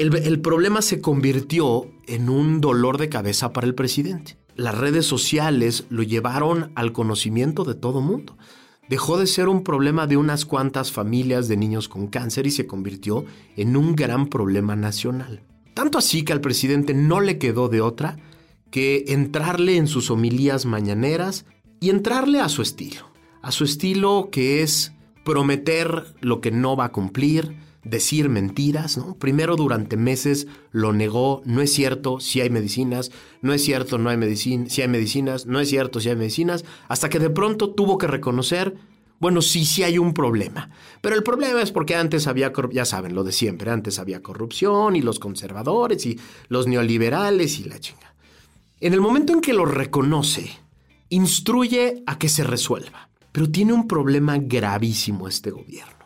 el, 0.00 0.40
problema 0.40 0.80
se 0.80 1.02
convirtió 1.02 1.90
en 2.06 2.30
un 2.30 2.62
dolor 2.62 2.96
de 2.96 3.10
cabeza 3.10 3.52
para 3.52 3.66
el 3.66 3.74
presidente. 3.74 4.38
Las 4.56 4.76
redes 4.76 5.04
sociales 5.04 5.84
lo 5.90 6.02
llevaron 6.02 6.72
al 6.74 6.92
conocimiento 6.92 7.64
de 7.64 7.74
todo 7.74 8.00
mundo. 8.00 8.38
Dejó 8.88 9.18
de 9.18 9.26
ser 9.26 9.48
un 9.48 9.62
problema 9.62 10.06
de 10.06 10.16
unas 10.16 10.46
cuantas 10.46 10.90
familias 10.90 11.48
de 11.48 11.58
niños 11.58 11.88
con 11.88 12.06
cáncer 12.06 12.46
y 12.46 12.50
se 12.50 12.66
convirtió 12.66 13.26
en 13.56 13.76
un 13.76 13.94
gran 13.94 14.28
problema 14.28 14.74
nacional. 14.74 15.42
Tanto 15.74 15.98
así 15.98 16.24
que 16.24 16.32
al 16.32 16.40
presidente 16.40 16.94
no 16.94 17.20
le 17.20 17.38
quedó 17.38 17.68
de 17.68 17.80
otra 17.80 18.18
que 18.70 19.04
entrarle 19.08 19.76
en 19.76 19.86
sus 19.86 20.10
homilías 20.10 20.66
mañaneras 20.66 21.46
y 21.80 21.90
entrarle 21.90 22.40
a 22.40 22.48
su 22.48 22.62
estilo. 22.62 23.10
A 23.42 23.52
su 23.52 23.64
estilo 23.64 24.28
que 24.30 24.62
es 24.62 24.92
prometer 25.24 26.14
lo 26.20 26.40
que 26.40 26.50
no 26.50 26.76
va 26.76 26.86
a 26.86 26.92
cumplir, 26.92 27.56
decir 27.84 28.28
mentiras, 28.28 28.98
¿no? 28.98 29.14
Primero 29.14 29.56
durante 29.56 29.96
meses 29.96 30.46
lo 30.70 30.92
negó, 30.92 31.42
no 31.44 31.62
es 31.62 31.72
cierto 31.72 32.20
si 32.20 32.40
hay 32.40 32.50
medicinas, 32.50 33.10
no 33.40 33.52
es 33.52 33.64
cierto 33.64 33.98
no 33.98 34.10
hay 34.10 34.16
medicina, 34.16 34.66
si 34.68 34.82
hay 34.82 34.88
medicinas, 34.88 35.46
no 35.46 35.60
es 35.60 35.68
cierto 35.68 36.00
si 36.00 36.10
hay 36.10 36.16
medicinas, 36.16 36.64
hasta 36.88 37.08
que 37.08 37.18
de 37.18 37.30
pronto 37.30 37.70
tuvo 37.70 37.96
que 37.96 38.06
reconocer, 38.06 38.76
bueno, 39.20 39.40
sí, 39.42 39.64
sí 39.64 39.84
hay 39.84 39.98
un 39.98 40.12
problema. 40.12 40.70
Pero 41.00 41.14
el 41.14 41.22
problema 41.22 41.62
es 41.62 41.70
porque 41.70 41.94
antes 41.94 42.26
había, 42.26 42.52
ya 42.72 42.84
saben, 42.84 43.14
lo 43.14 43.22
de 43.22 43.30
siempre, 43.30 43.70
antes 43.70 44.00
había 44.00 44.22
corrupción 44.22 44.96
y 44.96 45.02
los 45.02 45.20
conservadores 45.20 46.04
y 46.06 46.18
los 46.48 46.66
neoliberales 46.66 47.60
y 47.60 47.64
la 47.64 47.78
chinga. 47.78 48.16
En 48.80 48.94
el 48.94 49.00
momento 49.00 49.32
en 49.32 49.40
que 49.40 49.52
lo 49.52 49.64
reconoce, 49.64 50.50
instruye 51.10 52.02
a 52.06 52.18
que 52.18 52.28
se 52.28 52.42
resuelva. 52.42 53.10
Pero 53.30 53.48
tiene 53.48 53.72
un 53.72 53.86
problema 53.86 54.38
gravísimo 54.38 55.28
este 55.28 55.52
gobierno 55.52 56.00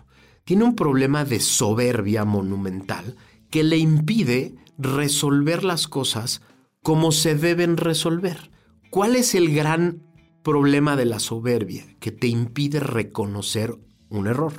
tiene 0.44 0.64
un 0.64 0.76
problema 0.76 1.24
de 1.24 1.40
soberbia 1.40 2.24
monumental 2.24 3.16
que 3.50 3.64
le 3.64 3.78
impide 3.78 4.54
resolver 4.78 5.64
las 5.64 5.88
cosas 5.88 6.42
como 6.82 7.12
se 7.12 7.34
deben 7.34 7.76
resolver. 7.76 8.50
¿Cuál 8.90 9.16
es 9.16 9.34
el 9.34 9.54
gran 9.54 10.02
problema 10.44 10.94
de 10.94 11.06
la 11.06 11.18
soberbia? 11.18 11.84
Que 11.98 12.12
te 12.12 12.28
impide 12.28 12.78
reconocer 12.78 13.76
un 14.10 14.28
error. 14.28 14.52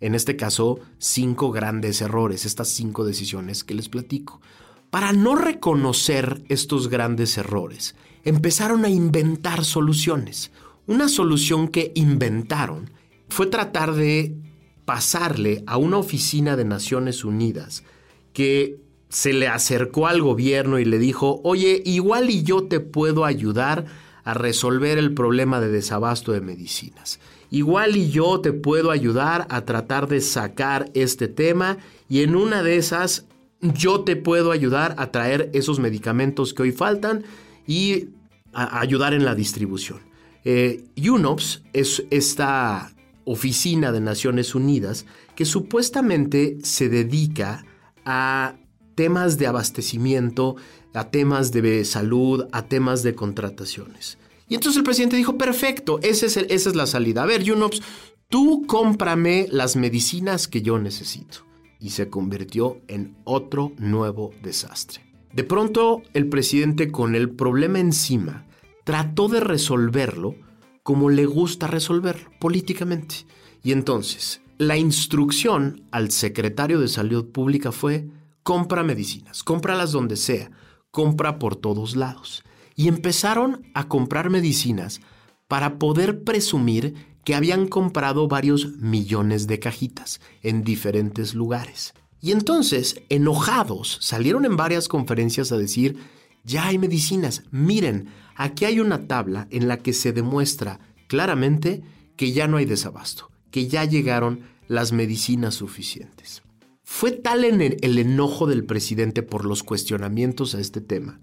En 0.00 0.14
este 0.14 0.36
caso, 0.36 0.80
cinco 0.98 1.50
grandes 1.50 2.02
errores, 2.02 2.44
estas 2.44 2.68
cinco 2.68 3.06
decisiones 3.06 3.64
que 3.64 3.74
les 3.74 3.88
platico. 3.88 4.42
Para 4.90 5.12
no 5.12 5.34
reconocer 5.34 6.42
estos 6.48 6.88
grandes 6.88 7.38
errores, 7.38 7.94
empezaron 8.24 8.84
a 8.84 8.90
inventar 8.90 9.64
soluciones. 9.64 10.50
Una 10.86 11.08
solución 11.08 11.68
que 11.68 11.92
inventaron 11.94 12.90
fue 13.28 13.46
tratar 13.46 13.94
de 13.94 14.36
pasarle 14.84 15.62
a 15.66 15.76
una 15.76 15.98
oficina 15.98 16.56
de 16.56 16.64
Naciones 16.64 17.24
Unidas 17.24 17.84
que 18.32 18.80
se 19.08 19.32
le 19.32 19.48
acercó 19.48 20.06
al 20.06 20.22
gobierno 20.22 20.78
y 20.78 20.84
le 20.84 20.98
dijo, 20.98 21.40
oye, 21.44 21.82
igual 21.84 22.30
y 22.30 22.42
yo 22.42 22.64
te 22.64 22.80
puedo 22.80 23.24
ayudar 23.24 23.86
a 24.28 24.34
resolver 24.34 24.98
el 24.98 25.14
problema 25.14 25.58
de 25.58 25.70
desabasto 25.70 26.32
de 26.32 26.42
medicinas. 26.42 27.18
Igual 27.50 27.96
y 27.96 28.10
yo 28.10 28.42
te 28.42 28.52
puedo 28.52 28.90
ayudar 28.90 29.46
a 29.48 29.64
tratar 29.64 30.06
de 30.06 30.20
sacar 30.20 30.90
este 30.92 31.28
tema 31.28 31.78
y 32.10 32.20
en 32.20 32.36
una 32.36 32.62
de 32.62 32.76
esas 32.76 33.24
yo 33.62 34.04
te 34.04 34.16
puedo 34.16 34.52
ayudar 34.52 34.94
a 34.98 35.10
traer 35.12 35.48
esos 35.54 35.78
medicamentos 35.78 36.52
que 36.52 36.60
hoy 36.60 36.72
faltan 36.72 37.24
y 37.66 38.10
ayudar 38.52 39.14
en 39.14 39.24
la 39.24 39.34
distribución. 39.34 40.00
Eh, 40.44 40.84
UNOPS 40.98 41.62
es 41.72 42.04
esta 42.10 42.92
oficina 43.24 43.92
de 43.92 44.02
Naciones 44.02 44.54
Unidas 44.54 45.06
que 45.36 45.46
supuestamente 45.46 46.58
se 46.62 46.90
dedica 46.90 47.64
a 48.04 48.56
temas 48.94 49.38
de 49.38 49.46
abastecimiento, 49.46 50.56
a 50.98 51.10
temas 51.10 51.52
de 51.52 51.84
salud, 51.84 52.46
a 52.52 52.66
temas 52.66 53.02
de 53.02 53.14
contrataciones. 53.14 54.18
Y 54.48 54.54
entonces 54.54 54.78
el 54.78 54.84
presidente 54.84 55.16
dijo, 55.16 55.38
perfecto, 55.38 56.00
esa 56.02 56.26
es, 56.26 56.74
la 56.74 56.86
salida. 56.86 57.22
A 57.22 57.26
ver, 57.26 57.42
Yunops, 57.42 57.82
tú 58.28 58.64
cómprame 58.66 59.46
las 59.50 59.76
medicinas 59.76 60.48
que 60.48 60.62
yo 60.62 60.78
necesito. 60.78 61.46
Y 61.80 61.90
se 61.90 62.08
convirtió 62.08 62.80
en 62.88 63.16
otro 63.24 63.72
nuevo 63.78 64.32
desastre. 64.42 65.04
De 65.32 65.44
pronto, 65.44 66.02
el 66.14 66.28
presidente 66.28 66.90
con 66.90 67.14
el 67.14 67.30
problema 67.30 67.78
encima 67.78 68.46
trató 68.84 69.28
de 69.28 69.40
resolverlo 69.40 70.34
como 70.82 71.10
le 71.10 71.26
gusta 71.26 71.66
resolver 71.66 72.26
políticamente. 72.40 73.26
Y 73.62 73.72
entonces, 73.72 74.40
la 74.56 74.76
instrucción 74.78 75.84
al 75.92 76.10
secretario 76.10 76.80
de 76.80 76.88
Salud 76.88 77.26
Pública 77.26 77.70
fue, 77.70 78.08
compra 78.42 78.82
medicinas, 78.82 79.44
cómpralas 79.44 79.92
donde 79.92 80.16
sea, 80.16 80.50
compra 80.90 81.38
por 81.38 81.56
todos 81.56 81.96
lados. 81.96 82.44
Y 82.74 82.88
empezaron 82.88 83.66
a 83.74 83.88
comprar 83.88 84.30
medicinas 84.30 85.00
para 85.48 85.78
poder 85.78 86.22
presumir 86.24 86.94
que 87.24 87.34
habían 87.34 87.66
comprado 87.66 88.28
varios 88.28 88.76
millones 88.76 89.46
de 89.46 89.58
cajitas 89.58 90.20
en 90.42 90.62
diferentes 90.62 91.34
lugares. 91.34 91.94
Y 92.20 92.32
entonces, 92.32 93.02
enojados, 93.08 93.98
salieron 94.00 94.44
en 94.44 94.56
varias 94.56 94.88
conferencias 94.88 95.52
a 95.52 95.58
decir, 95.58 95.96
ya 96.44 96.66
hay 96.66 96.78
medicinas, 96.78 97.42
miren, 97.50 98.08
Aquí 98.38 98.66
hay 98.66 98.78
una 98.78 99.08
tabla 99.08 99.48
en 99.50 99.66
la 99.66 99.78
que 99.78 99.92
se 99.92 100.12
demuestra 100.12 100.78
claramente 101.08 101.82
que 102.16 102.30
ya 102.30 102.46
no 102.46 102.56
hay 102.56 102.66
desabasto, 102.66 103.32
que 103.50 103.66
ya 103.66 103.84
llegaron 103.84 104.42
las 104.68 104.92
medicinas 104.92 105.56
suficientes. 105.56 106.42
Fue 106.90 107.12
tal 107.12 107.44
el 107.44 107.98
enojo 107.98 108.46
del 108.46 108.64
presidente 108.64 109.22
por 109.22 109.44
los 109.44 109.62
cuestionamientos 109.62 110.54
a 110.54 110.58
este 110.58 110.80
tema 110.80 111.20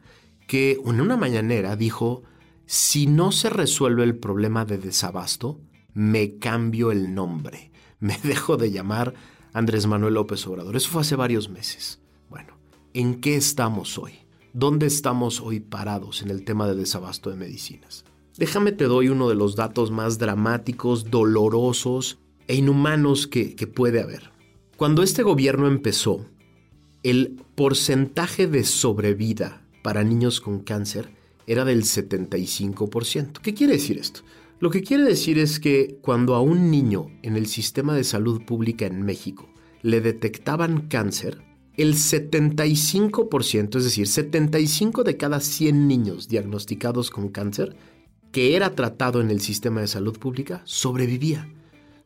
que 0.47 0.79
en 0.85 1.01
una 1.01 1.17
mañanera 1.17 1.75
dijo, 1.75 2.23
si 2.65 3.07
no 3.07 3.33
se 3.33 3.49
resuelve 3.49 4.03
el 4.03 4.15
problema 4.15 4.63
de 4.63 4.77
desabasto, 4.77 5.59
me 5.93 6.37
cambio 6.37 6.91
el 6.91 7.13
nombre, 7.13 7.71
me 7.99 8.17
dejo 8.23 8.55
de 8.55 8.71
llamar 8.71 9.15
Andrés 9.53 9.85
Manuel 9.87 10.13
López 10.13 10.45
Obrador. 10.47 10.77
Eso 10.77 10.91
fue 10.91 11.01
hace 11.01 11.17
varios 11.17 11.49
meses. 11.49 11.99
Bueno, 12.29 12.53
¿en 12.93 13.19
qué 13.19 13.35
estamos 13.35 13.97
hoy? 13.97 14.13
¿Dónde 14.53 14.85
estamos 14.85 15.41
hoy 15.41 15.59
parados 15.59 16.21
en 16.21 16.29
el 16.29 16.45
tema 16.45 16.67
de 16.67 16.75
desabasto 16.75 17.31
de 17.31 17.37
medicinas? 17.37 18.05
Déjame 18.37 18.71
te 18.71 18.85
doy 18.85 19.09
uno 19.09 19.27
de 19.27 19.35
los 19.35 19.55
datos 19.57 19.91
más 19.91 20.19
dramáticos, 20.19 21.09
dolorosos 21.09 22.19
e 22.47 22.55
inhumanos 22.55 23.27
que, 23.27 23.55
que 23.55 23.67
puede 23.67 23.99
haber. 23.99 24.34
Cuando 24.77 25.03
este 25.03 25.23
gobierno 25.23 25.67
empezó, 25.67 26.25
el 27.01 27.41
porcentaje 27.55 28.45
de 28.47 28.65
sobrevida 28.65 29.61
para 29.81 30.03
niños 30.03 30.41
con 30.41 30.59
cáncer 30.59 31.11
era 31.47 31.63
del 31.63 31.83
75%. 31.83 33.39
¿Qué 33.41 33.53
quiere 33.53 33.73
decir 33.73 33.97
esto? 33.97 34.21
Lo 34.59 34.71
que 34.71 34.83
quiere 34.83 35.03
decir 35.03 35.39
es 35.39 35.61
que 35.61 35.97
cuando 36.01 36.35
a 36.35 36.41
un 36.41 36.71
niño 36.71 37.07
en 37.21 37.37
el 37.37 37.47
sistema 37.47 37.95
de 37.95 38.03
salud 38.03 38.43
pública 38.43 38.85
en 38.85 39.01
México 39.03 39.47
le 39.81 40.01
detectaban 40.01 40.89
cáncer, 40.89 41.41
el 41.77 41.93
75%, 41.93 43.77
es 43.77 43.83
decir, 43.85 44.07
75 44.07 45.05
de 45.05 45.15
cada 45.15 45.39
100 45.39 45.87
niños 45.87 46.27
diagnosticados 46.27 47.11
con 47.11 47.29
cáncer 47.29 47.77
que 48.33 48.57
era 48.57 48.75
tratado 48.75 49.21
en 49.21 49.29
el 49.29 49.39
sistema 49.39 49.79
de 49.79 49.87
salud 49.87 50.19
pública, 50.19 50.61
sobrevivía. 50.65 51.49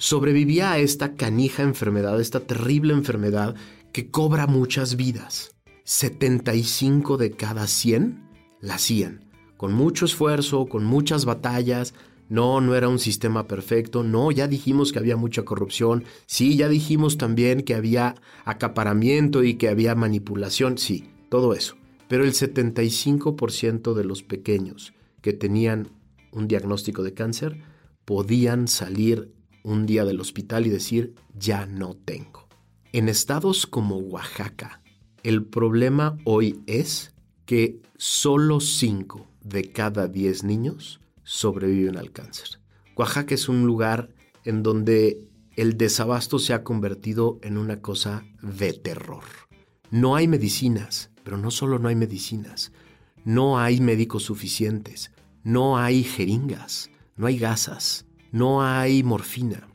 Sobrevivía 0.02 0.72
a 0.72 0.78
esta 0.78 1.16
canija 1.16 1.62
enfermedad, 1.62 2.22
esta 2.22 2.40
terrible 2.40 2.94
enfermedad 2.94 3.56
que 3.92 4.10
cobra 4.10 4.48
muchas 4.48 4.96
vidas. 4.96 5.58
75 5.84 7.18
de 7.18 7.32
cada 7.32 7.68
100 7.68 8.24
la 8.62 8.76
hacían, 8.76 9.26
con 9.58 9.74
mucho 9.74 10.06
esfuerzo, 10.06 10.68
con 10.68 10.86
muchas 10.86 11.26
batallas, 11.26 11.94
no, 12.30 12.62
no 12.62 12.76
era 12.76 12.88
un 12.88 12.98
sistema 12.98 13.46
perfecto. 13.46 14.04
No, 14.04 14.32
ya 14.32 14.48
dijimos 14.48 14.94
que 14.94 15.00
había 15.00 15.18
mucha 15.18 15.44
corrupción. 15.44 16.06
Sí, 16.28 16.56
ya 16.56 16.70
dijimos 16.70 17.18
también 17.18 17.64
que 17.64 17.76
había 17.76 18.16
acaparamiento 18.46 19.44
y 19.44 19.56
que 19.56 19.68
había 19.68 19.96
manipulación. 19.96 20.78
Sí, 20.78 21.10
todo 21.28 21.54
eso. 21.54 21.76
Pero 22.08 22.24
el 22.24 22.32
75% 22.32 23.94
de 23.94 24.06
los 24.06 24.24
pequeños 24.24 24.94
que 25.22 25.34
tenían 25.34 25.90
un 26.32 26.48
diagnóstico 26.48 27.04
de 27.04 27.14
cáncer 27.14 27.58
podían 28.06 28.70
salir 28.70 29.34
un 29.64 29.86
día 29.86 30.06
del 30.06 30.20
hospital 30.20 30.68
y 30.68 30.70
decir, 30.70 31.16
ya 31.38 31.66
no 31.66 31.96
tengo. 31.96 32.48
En 32.92 33.10
estados 33.10 33.68
como 33.68 33.98
Oaxaca, 33.98 34.82
el 35.24 35.46
problema 35.46 36.18
hoy 36.24 36.62
es 36.66 37.14
que 37.46 37.82
solo 37.98 38.60
5 38.60 39.28
de 39.44 39.72
cada 39.72 40.08
10 40.08 40.44
niños 40.44 41.00
sobreviven 41.24 41.98
al 41.98 42.12
cáncer. 42.12 42.60
Oaxaca 42.96 43.36
es 43.36 43.50
un 43.50 43.66
lugar 43.66 44.10
en 44.46 44.64
donde 44.64 45.30
el 45.56 45.78
desabasto 45.78 46.40
se 46.40 46.54
ha 46.54 46.64
convertido 46.64 47.40
en 47.42 47.58
una 47.58 47.82
cosa 47.82 48.24
de 48.42 48.74
terror. 48.74 49.24
No 49.92 50.16
hay 50.16 50.28
medicinas, 50.28 51.12
pero 51.24 51.38
no 51.38 51.52
solo 51.52 51.80
no 51.80 51.90
hay 51.90 51.96
medicinas, 51.96 52.72
no 53.26 53.60
hay 53.60 53.82
médicos 53.82 54.24
suficientes, 54.24 55.12
no 55.44 55.78
hay 55.78 56.04
jeringas, 56.04 56.90
no 57.18 57.28
hay 57.28 57.38
gasas, 57.38 58.06
no 58.32 58.64
hay 58.64 59.04
morfina. 59.04 59.68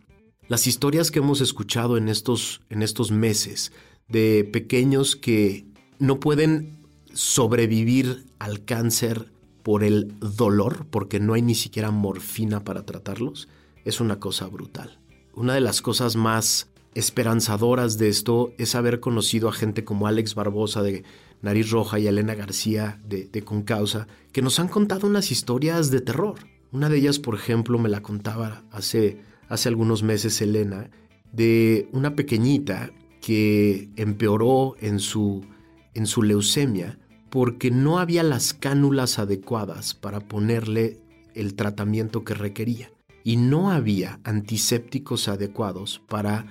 Las 0.48 0.66
historias 0.66 1.10
que 1.10 1.20
hemos 1.20 1.40
escuchado 1.40 1.96
en 1.96 2.08
estos, 2.08 2.60
en 2.68 2.82
estos 2.82 3.10
meses 3.10 3.72
de 4.08 4.48
pequeños 4.52 5.16
que 5.16 5.66
no 5.98 6.20
pueden 6.20 6.84
sobrevivir 7.14 8.26
al 8.38 8.64
cáncer 8.64 9.32
por 9.62 9.82
el 9.82 10.12
dolor, 10.20 10.86
porque 10.90 11.20
no 11.20 11.32
hay 11.32 11.42
ni 11.42 11.54
siquiera 11.54 11.90
morfina 11.90 12.64
para 12.64 12.84
tratarlos, 12.84 13.48
es 13.84 14.00
una 14.00 14.20
cosa 14.20 14.46
brutal. 14.46 14.98
Una 15.32 15.54
de 15.54 15.60
las 15.60 15.80
cosas 15.80 16.16
más 16.16 16.68
esperanzadoras 16.94 17.98
de 17.98 18.08
esto 18.08 18.52
es 18.58 18.74
haber 18.74 19.00
conocido 19.00 19.48
a 19.48 19.52
gente 19.52 19.84
como 19.84 20.06
Alex 20.06 20.34
Barbosa 20.34 20.82
de 20.82 21.04
Nariz 21.40 21.70
Roja 21.70 21.98
y 21.98 22.06
Elena 22.06 22.34
García 22.34 23.00
de, 23.04 23.24
de 23.24 23.42
Concausa, 23.42 24.06
que 24.32 24.42
nos 24.42 24.60
han 24.60 24.68
contado 24.68 25.06
unas 25.06 25.30
historias 25.30 25.90
de 25.90 26.00
terror. 26.00 26.36
Una 26.74 26.88
de 26.88 26.96
ellas, 26.96 27.20
por 27.20 27.36
ejemplo, 27.36 27.78
me 27.78 27.88
la 27.88 28.02
contaba 28.02 28.64
hace, 28.72 29.20
hace 29.48 29.68
algunos 29.68 30.02
meses 30.02 30.42
Elena, 30.42 30.90
de 31.30 31.88
una 31.92 32.16
pequeñita 32.16 32.90
que 33.20 33.90
empeoró 33.94 34.74
en 34.80 34.98
su, 34.98 35.46
en 35.94 36.08
su 36.08 36.24
leucemia 36.24 36.98
porque 37.30 37.70
no 37.70 38.00
había 38.00 38.24
las 38.24 38.54
cánulas 38.54 39.20
adecuadas 39.20 39.94
para 39.94 40.18
ponerle 40.18 40.98
el 41.34 41.54
tratamiento 41.54 42.24
que 42.24 42.34
requería 42.34 42.90
y 43.22 43.36
no 43.36 43.70
había 43.70 44.18
antisépticos 44.24 45.28
adecuados 45.28 46.02
para 46.08 46.44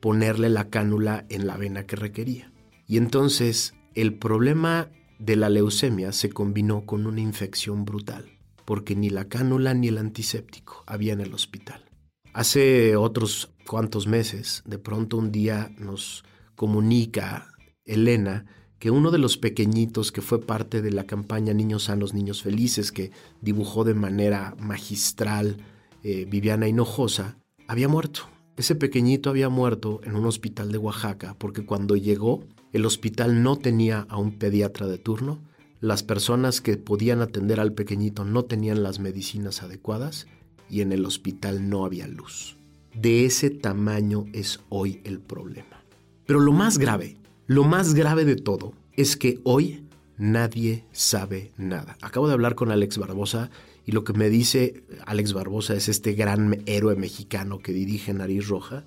ponerle 0.00 0.48
la 0.48 0.68
cánula 0.68 1.26
en 1.28 1.46
la 1.46 1.56
vena 1.56 1.86
que 1.86 1.94
requería. 1.94 2.52
Y 2.88 2.96
entonces 2.96 3.74
el 3.94 4.14
problema 4.14 4.90
de 5.20 5.36
la 5.36 5.48
leucemia 5.48 6.10
se 6.10 6.28
combinó 6.28 6.86
con 6.86 7.06
una 7.06 7.20
infección 7.20 7.84
brutal, 7.84 8.39
porque 8.70 8.94
ni 8.94 9.10
la 9.10 9.24
cánula 9.24 9.74
ni 9.74 9.88
el 9.88 9.98
antiséptico 9.98 10.84
había 10.86 11.12
en 11.12 11.20
el 11.20 11.34
hospital. 11.34 11.90
Hace 12.32 12.94
otros 12.94 13.50
cuantos 13.66 14.06
meses, 14.06 14.62
de 14.64 14.78
pronto 14.78 15.16
un 15.16 15.32
día 15.32 15.72
nos 15.76 16.24
comunica 16.54 17.48
Elena 17.84 18.46
que 18.78 18.92
uno 18.92 19.10
de 19.10 19.18
los 19.18 19.38
pequeñitos 19.38 20.12
que 20.12 20.22
fue 20.22 20.40
parte 20.40 20.82
de 20.82 20.92
la 20.92 21.02
campaña 21.02 21.52
Niños 21.52 21.86
Sanos, 21.86 22.14
Niños 22.14 22.44
Felices, 22.44 22.92
que 22.92 23.10
dibujó 23.40 23.82
de 23.82 23.94
manera 23.94 24.54
magistral 24.60 25.56
eh, 26.04 26.24
Viviana 26.30 26.68
Hinojosa, 26.68 27.38
había 27.66 27.88
muerto. 27.88 28.28
Ese 28.56 28.76
pequeñito 28.76 29.30
había 29.30 29.48
muerto 29.48 30.00
en 30.04 30.14
un 30.14 30.26
hospital 30.26 30.70
de 30.70 30.78
Oaxaca 30.78 31.34
porque 31.40 31.66
cuando 31.66 31.96
llegó 31.96 32.44
el 32.72 32.86
hospital 32.86 33.42
no 33.42 33.56
tenía 33.56 34.06
a 34.08 34.16
un 34.16 34.38
pediatra 34.38 34.86
de 34.86 34.98
turno, 34.98 35.40
las 35.80 36.02
personas 36.02 36.60
que 36.60 36.76
podían 36.76 37.22
atender 37.22 37.60
al 37.60 37.72
pequeñito 37.72 38.24
no 38.24 38.44
tenían 38.44 38.82
las 38.82 38.98
medicinas 39.00 39.62
adecuadas 39.62 40.26
y 40.68 40.82
en 40.82 40.92
el 40.92 41.04
hospital 41.04 41.68
no 41.68 41.84
había 41.84 42.06
luz. 42.06 42.56
De 42.94 43.24
ese 43.24 43.50
tamaño 43.50 44.26
es 44.32 44.60
hoy 44.68 45.00
el 45.04 45.20
problema. 45.20 45.82
Pero 46.26 46.40
lo 46.40 46.52
más 46.52 46.78
grave 46.78 47.20
lo 47.50 47.64
más 47.64 47.94
grave 47.94 48.24
de 48.24 48.36
todo 48.36 48.74
es 48.92 49.16
que 49.16 49.40
hoy 49.42 49.82
nadie 50.16 50.84
sabe 50.92 51.50
nada. 51.56 51.98
Acabo 52.00 52.28
de 52.28 52.34
hablar 52.34 52.54
con 52.54 52.70
Alex 52.70 52.96
Barbosa 52.96 53.50
y 53.84 53.90
lo 53.90 54.04
que 54.04 54.12
me 54.12 54.30
dice 54.30 54.84
Alex 55.04 55.32
Barbosa 55.32 55.74
es 55.74 55.88
este 55.88 56.12
gran 56.12 56.62
héroe 56.66 56.94
mexicano 56.94 57.58
que 57.58 57.72
dirige 57.72 58.14
Nariz 58.14 58.46
Roja. 58.46 58.84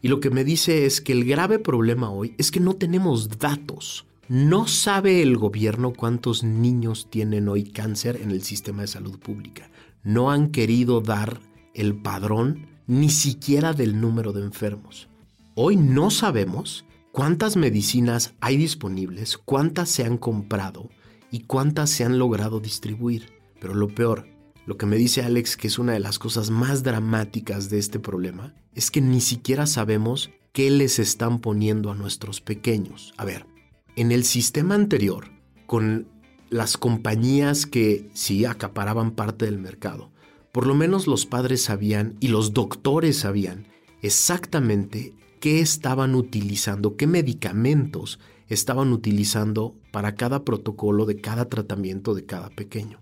Y 0.00 0.06
lo 0.06 0.20
que 0.20 0.30
me 0.30 0.44
dice 0.44 0.86
es 0.86 1.00
que 1.00 1.10
el 1.10 1.24
grave 1.24 1.58
problema 1.58 2.08
hoy 2.08 2.36
es 2.38 2.52
que 2.52 2.60
no 2.60 2.74
tenemos 2.74 3.28
datos. 3.40 4.06
No 4.28 4.66
sabe 4.66 5.20
el 5.20 5.36
gobierno 5.36 5.92
cuántos 5.92 6.44
niños 6.44 7.08
tienen 7.10 7.46
hoy 7.46 7.64
cáncer 7.64 8.20
en 8.22 8.30
el 8.30 8.42
sistema 8.42 8.80
de 8.80 8.88
salud 8.88 9.18
pública. 9.18 9.70
No 10.02 10.30
han 10.30 10.48
querido 10.48 11.02
dar 11.02 11.40
el 11.74 11.94
padrón 11.94 12.66
ni 12.86 13.10
siquiera 13.10 13.74
del 13.74 14.00
número 14.00 14.32
de 14.32 14.42
enfermos. 14.42 15.08
Hoy 15.54 15.76
no 15.76 16.10
sabemos 16.10 16.86
cuántas 17.12 17.56
medicinas 17.56 18.32
hay 18.40 18.56
disponibles, 18.56 19.36
cuántas 19.36 19.90
se 19.90 20.04
han 20.04 20.16
comprado 20.16 20.88
y 21.30 21.40
cuántas 21.40 21.90
se 21.90 22.04
han 22.04 22.18
logrado 22.18 22.60
distribuir. 22.60 23.30
Pero 23.60 23.74
lo 23.74 23.88
peor, 23.88 24.26
lo 24.64 24.78
que 24.78 24.86
me 24.86 24.96
dice 24.96 25.22
Alex 25.22 25.58
que 25.58 25.68
es 25.68 25.78
una 25.78 25.92
de 25.92 26.00
las 26.00 26.18
cosas 26.18 26.48
más 26.48 26.82
dramáticas 26.82 27.68
de 27.68 27.78
este 27.78 28.00
problema, 28.00 28.54
es 28.74 28.90
que 28.90 29.02
ni 29.02 29.20
siquiera 29.20 29.66
sabemos 29.66 30.30
qué 30.54 30.70
les 30.70 30.98
están 30.98 31.40
poniendo 31.40 31.90
a 31.90 31.94
nuestros 31.94 32.40
pequeños. 32.40 33.12
A 33.18 33.26
ver, 33.26 33.44
en 33.96 34.12
el 34.12 34.24
sistema 34.24 34.74
anterior, 34.74 35.30
con 35.66 36.08
las 36.50 36.76
compañías 36.76 37.66
que 37.66 38.08
sí 38.14 38.44
acaparaban 38.44 39.12
parte 39.12 39.44
del 39.44 39.58
mercado, 39.58 40.10
por 40.52 40.66
lo 40.66 40.74
menos 40.74 41.06
los 41.06 41.26
padres 41.26 41.62
sabían 41.62 42.16
y 42.20 42.28
los 42.28 42.52
doctores 42.52 43.18
sabían 43.18 43.66
exactamente 44.02 45.14
qué 45.40 45.60
estaban 45.60 46.14
utilizando, 46.14 46.96
qué 46.96 47.06
medicamentos 47.06 48.18
estaban 48.48 48.92
utilizando 48.92 49.74
para 49.90 50.14
cada 50.14 50.44
protocolo 50.44 51.06
de 51.06 51.20
cada 51.20 51.48
tratamiento 51.48 52.14
de 52.14 52.24
cada 52.24 52.50
pequeño. 52.50 53.00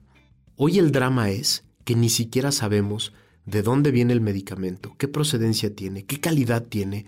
Hoy 0.56 0.78
el 0.78 0.92
drama 0.92 1.30
es 1.30 1.64
que 1.84 1.96
ni 1.96 2.08
siquiera 2.08 2.52
sabemos 2.52 3.12
de 3.44 3.62
dónde 3.62 3.90
viene 3.90 4.12
el 4.12 4.20
medicamento, 4.20 4.94
qué 4.98 5.08
procedencia 5.08 5.74
tiene, 5.74 6.04
qué 6.04 6.20
calidad 6.20 6.64
tiene, 6.64 7.06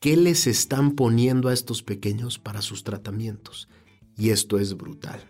qué 0.00 0.16
les 0.16 0.46
están 0.46 0.92
poniendo 0.92 1.48
a 1.48 1.52
estos 1.52 1.82
pequeños 1.82 2.38
para 2.38 2.62
sus 2.62 2.84
tratamientos. 2.84 3.68
Y 4.16 4.30
esto 4.30 4.58
es 4.58 4.76
brutal. 4.76 5.20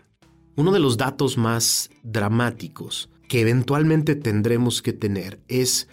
Uno 0.57 0.73
de 0.73 0.79
los 0.79 0.97
datos 0.97 1.37
más 1.37 1.91
dramáticos 2.03 3.11
que 3.29 3.41
eventualmente 3.41 4.15
tendremos 4.15 4.81
que 4.81 4.93
tener 4.93 5.41
es 5.49 5.89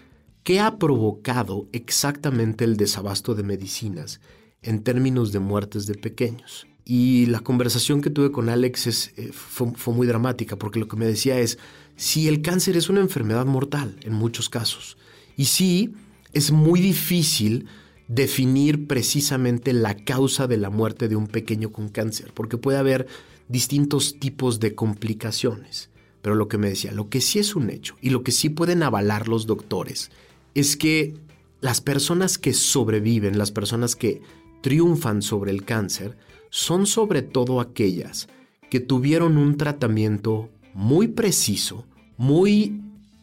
¿Qué 0.48 0.62
ha 0.62 0.78
provocado 0.78 1.68
exactamente 1.74 2.64
el 2.64 2.78
desabasto 2.78 3.36
de 3.36 3.44
medicinas 3.44 4.22
en 4.62 4.82
términos 4.82 5.34
de 5.34 5.40
muertes 5.40 5.88
de 5.88 5.96
pequeños? 5.96 6.68
Y 6.86 7.26
la 7.26 7.42
conversación 7.42 8.00
que 8.02 8.10
tuve 8.10 8.32
con 8.32 8.48
Alex 8.48 9.12
eh, 9.18 9.32
fue, 9.34 9.74
fue, 9.76 9.94
muy 9.94 10.08
dramática 10.08 10.56
porque 10.56 10.80
lo 10.80 10.88
que 10.88 10.96
me 10.96 11.06
decía 11.06 11.38
es, 11.38 11.58
si 11.98 12.30
el 12.30 12.42
cáncer 12.42 12.78
es 12.78 12.88
una 12.88 13.02
enfermedad 13.02 13.46
mortal 13.46 13.98
en 14.04 14.14
muchos 14.14 14.48
casos, 14.50 14.98
y 15.36 15.44
sí, 15.44 15.94
es 16.32 16.52
muy 16.52 16.80
difícil 16.80 17.68
definir 18.08 18.88
precisamente 18.88 19.74
la 19.74 19.96
causa 19.96 20.48
de 20.48 20.58
la 20.58 20.70
muerte 20.70 21.08
de 21.08 21.16
un 21.16 21.28
pequeño 21.28 21.72
con 21.72 21.90
cáncer, 21.90 22.32
porque 22.34 22.58
puede 22.58 22.78
haber 22.78 23.08
distintos 23.50 24.20
tipos 24.20 24.60
de 24.60 24.76
complicaciones. 24.76 25.90
Pero 26.22 26.36
lo 26.36 26.48
que 26.48 26.58
me 26.58 26.70
decía, 26.70 26.92
lo 26.92 27.10
que 27.10 27.22
sí 27.22 27.40
es 27.40 27.56
un 27.56 27.70
hecho 27.70 27.96
y 28.02 28.10
lo 28.10 28.24
que 28.24 28.32
sí 28.32 28.50
pueden 28.50 28.84
avalar 28.84 29.28
los 29.28 29.46
doctores 29.46 30.12
es 30.56 30.76
que 30.76 31.16
las 31.62 31.82
personas 31.82 32.38
que 32.38 32.54
sobreviven, 32.54 33.38
las 33.38 33.52
personas 33.52 33.96
que 33.96 34.22
triunfan 34.62 35.22
sobre 35.22 35.52
el 35.52 35.64
cáncer, 35.64 36.18
son 36.50 36.86
sobre 36.86 37.22
todo 37.22 37.60
aquellas 37.62 38.28
que 38.70 38.80
tuvieron 38.80 39.38
un 39.38 39.58
tratamiento 39.58 40.50
muy 40.74 41.08
preciso, 41.08 41.86
muy 42.18 42.82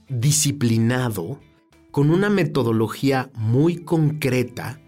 disciplinado, 0.09 1.41
con 1.95 2.11
una 2.11 2.29
metodología 2.29 3.31
muy 3.37 3.77
concreta 3.77 4.81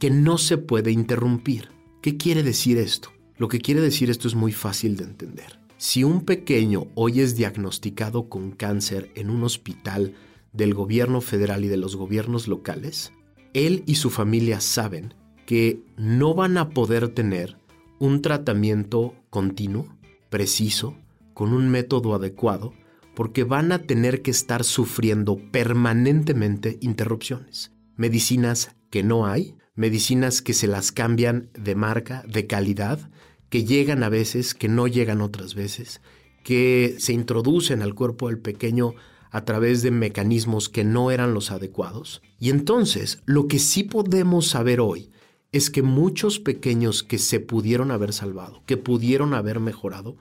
que 0.00 0.10
no 0.10 0.38
se 0.38 0.58
puede 0.58 0.90
interrumpir. 0.90 1.68
¿Qué 2.02 2.16
quiere 2.16 2.42
decir 2.42 2.78
esto? 2.78 3.12
Lo 3.36 3.46
que 3.46 3.60
quiere 3.60 3.80
decir 3.80 4.10
esto 4.10 4.26
es 4.26 4.34
muy 4.34 4.50
fácil 4.50 4.96
de 4.96 5.04
entender. 5.04 5.60
Si 5.76 6.02
un 6.02 6.24
pequeño 6.24 6.88
hoy 6.96 7.20
es 7.20 7.36
diagnosticado 7.36 8.28
con 8.28 8.50
cáncer 8.50 9.12
en 9.14 9.30
un 9.30 9.44
hospital 9.44 10.14
del 10.52 10.74
gobierno 10.74 11.20
federal 11.20 11.64
y 11.64 11.68
de 11.68 11.76
los 11.76 11.94
gobiernos 11.94 12.48
locales, 12.48 13.12
él 13.54 13.84
y 13.86 13.94
su 13.94 14.10
familia 14.10 14.60
saben 14.60 15.14
que 15.46 15.80
no 15.96 16.34
van 16.34 16.58
a 16.58 16.70
poder 16.70 17.06
tener 17.06 17.56
un 18.00 18.20
tratamiento 18.20 19.14
continuo, 19.30 19.86
preciso, 20.28 20.96
con 21.34 21.52
un 21.52 21.68
método 21.68 22.16
adecuado, 22.16 22.74
porque 23.18 23.42
van 23.42 23.72
a 23.72 23.80
tener 23.80 24.22
que 24.22 24.30
estar 24.30 24.62
sufriendo 24.62 25.40
permanentemente 25.50 26.78
interrupciones. 26.80 27.72
Medicinas 27.96 28.76
que 28.90 29.02
no 29.02 29.26
hay, 29.26 29.56
medicinas 29.74 30.40
que 30.40 30.54
se 30.54 30.68
las 30.68 30.92
cambian 30.92 31.50
de 31.52 31.74
marca, 31.74 32.22
de 32.28 32.46
calidad, 32.46 33.10
que 33.48 33.64
llegan 33.64 34.04
a 34.04 34.08
veces, 34.08 34.54
que 34.54 34.68
no 34.68 34.86
llegan 34.86 35.20
otras 35.20 35.56
veces, 35.56 36.00
que 36.44 36.94
se 37.00 37.12
introducen 37.12 37.82
al 37.82 37.96
cuerpo 37.96 38.28
del 38.28 38.38
pequeño 38.38 38.94
a 39.32 39.44
través 39.44 39.82
de 39.82 39.90
mecanismos 39.90 40.68
que 40.68 40.84
no 40.84 41.10
eran 41.10 41.34
los 41.34 41.50
adecuados. 41.50 42.22
Y 42.38 42.50
entonces, 42.50 43.20
lo 43.26 43.48
que 43.48 43.58
sí 43.58 43.82
podemos 43.82 44.46
saber 44.46 44.80
hoy 44.80 45.10
es 45.50 45.70
que 45.70 45.82
muchos 45.82 46.38
pequeños 46.38 47.02
que 47.02 47.18
se 47.18 47.40
pudieron 47.40 47.90
haber 47.90 48.12
salvado, 48.12 48.62
que 48.64 48.76
pudieron 48.76 49.34
haber 49.34 49.58
mejorado, 49.58 50.16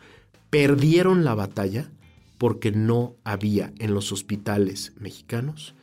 perdieron 0.49 1.23
la 1.23 1.35
batalla 1.35 1.91
porque 2.37 2.71
no 2.71 3.15
había 3.23 3.73
en 3.79 3.93
los 3.93 4.11
hospitales 4.11 4.93
mexicanos 4.97 5.75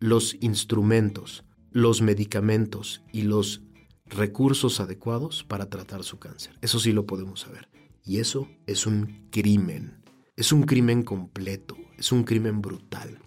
los 0.00 0.36
instrumentos, 0.40 1.44
los 1.70 2.00
medicamentos 2.00 3.02
y 3.12 3.22
los 3.22 3.62
recursos 4.06 4.80
adecuados 4.80 5.44
para 5.44 5.68
tratar 5.68 6.02
su 6.04 6.18
cáncer. 6.18 6.54
Eso 6.62 6.80
sí 6.80 6.92
lo 6.92 7.06
podemos 7.06 7.40
saber. 7.40 7.68
Y 8.04 8.18
eso 8.18 8.48
es 8.66 8.86
un 8.86 9.28
crimen. 9.30 10.02
Es 10.36 10.52
un 10.52 10.62
crimen 10.62 11.02
completo. 11.02 11.76
Es 11.98 12.12
un 12.12 12.24
crimen 12.24 12.62
brutal. 12.62 13.18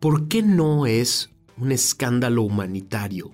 ¿Por 0.00 0.28
qué 0.28 0.42
no 0.42 0.86
es 0.86 1.30
un 1.58 1.72
escándalo 1.72 2.42
humanitario 2.42 3.30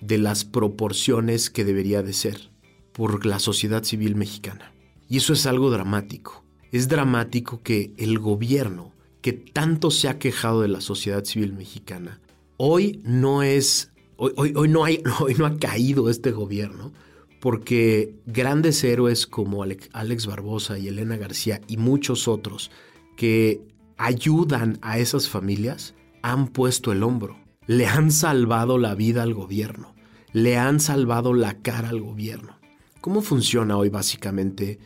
de 0.00 0.18
las 0.18 0.44
proporciones 0.44 1.50
que 1.50 1.64
debería 1.64 2.02
de 2.02 2.12
ser 2.12 2.50
por 2.92 3.26
la 3.26 3.40
sociedad 3.40 3.82
civil 3.82 4.14
mexicana? 4.14 4.72
Y 5.08 5.16
eso 5.16 5.32
es 5.32 5.44
algo 5.46 5.70
dramático. 5.70 6.41
Es 6.72 6.88
dramático 6.88 7.62
que 7.62 7.92
el 7.96 8.18
gobierno, 8.18 8.92
que 9.20 9.32
tanto 9.32 9.92
se 9.92 10.08
ha 10.08 10.18
quejado 10.18 10.62
de 10.62 10.68
la 10.68 10.80
sociedad 10.80 11.24
civil 11.24 11.52
mexicana, 11.52 12.20
hoy 12.56 13.00
no 13.04 13.44
es 13.44 13.92
Hoy, 14.16 14.52
no 14.68 15.46
ha 15.46 15.58
caído 15.58 16.08
este 16.08 16.30
gobierno 16.30 16.92
porque 17.40 18.14
grandes 18.26 18.84
héroes 18.84 19.26
como 19.26 19.64
Alex 19.64 20.26
Barbosa 20.26 20.78
y 20.78 20.86
Elena 20.86 21.16
García 21.16 21.60
y 21.66 21.76
muchos 21.76 22.28
otros 22.28 22.70
que 23.16 23.60
ayudan 23.96 24.78
a 24.80 24.98
esas 24.98 25.28
familias 25.28 25.94
han 26.22 26.46
puesto 26.46 26.92
el 26.92 27.02
hombro, 27.02 27.36
le 27.66 27.86
han 27.86 28.12
salvado 28.12 28.78
la 28.78 28.94
vida 28.94 29.24
al 29.24 29.34
gobierno, 29.34 29.92
le 30.32 30.56
han 30.56 30.78
salvado 30.78 31.34
la 31.34 31.54
cara 31.62 31.88
al 31.88 32.00
gobierno. 32.00 32.60
¿Cómo 33.00 33.22
funciona 33.22 33.76
hoy 33.76 33.88
básicamente 33.88 34.78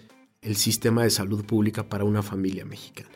el 0.46 0.56
sistema 0.56 1.02
de 1.02 1.11
salud 1.11 1.44
pública 1.44 1.88
para 1.88 2.04
una 2.04 2.22
familia 2.22 2.64
mexicana? 2.64 3.11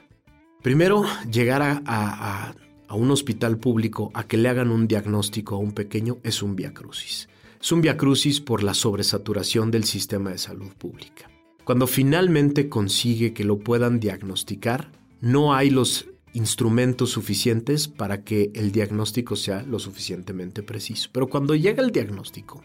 Primero, 0.62 1.04
llegar 1.30 1.82
a 1.86 2.54
un 2.94 3.10
hospital 3.10 3.56
público 3.58 4.10
a 4.12 4.24
que 4.24 4.36
le 4.36 4.48
hagan 4.48 4.70
un 4.70 4.86
diagnóstico 4.86 5.54
a 5.54 5.58
un 5.58 5.72
pequeño 5.72 6.18
es 6.22 6.42
un 6.42 6.56
viacrucis. 6.56 7.28
Es 7.60 7.72
un 7.72 7.80
viacrucis 7.80 8.40
por 8.40 8.62
la 8.62 8.74
sobresaturación 8.74 9.70
del 9.70 9.84
sistema 9.84 10.30
de 10.30 10.38
salud 10.38 10.72
pública. 10.76 11.30
Cuando 11.64 11.86
finalmente 11.86 12.68
consigue 12.68 13.32
que 13.32 13.44
lo 13.44 13.58
puedan 13.58 14.00
diagnosticar, 14.00 14.90
no 15.20 15.54
hay 15.54 15.70
los 15.70 16.06
instrumentos 16.32 17.10
suficientes 17.10 17.86
para 17.86 18.24
que 18.24 18.50
el 18.54 18.72
diagnóstico 18.72 19.36
sea 19.36 19.62
lo 19.62 19.78
suficientemente 19.78 20.62
preciso. 20.62 21.10
Pero 21.12 21.28
cuando 21.28 21.54
llega 21.54 21.82
el 21.82 21.90
diagnóstico, 21.90 22.64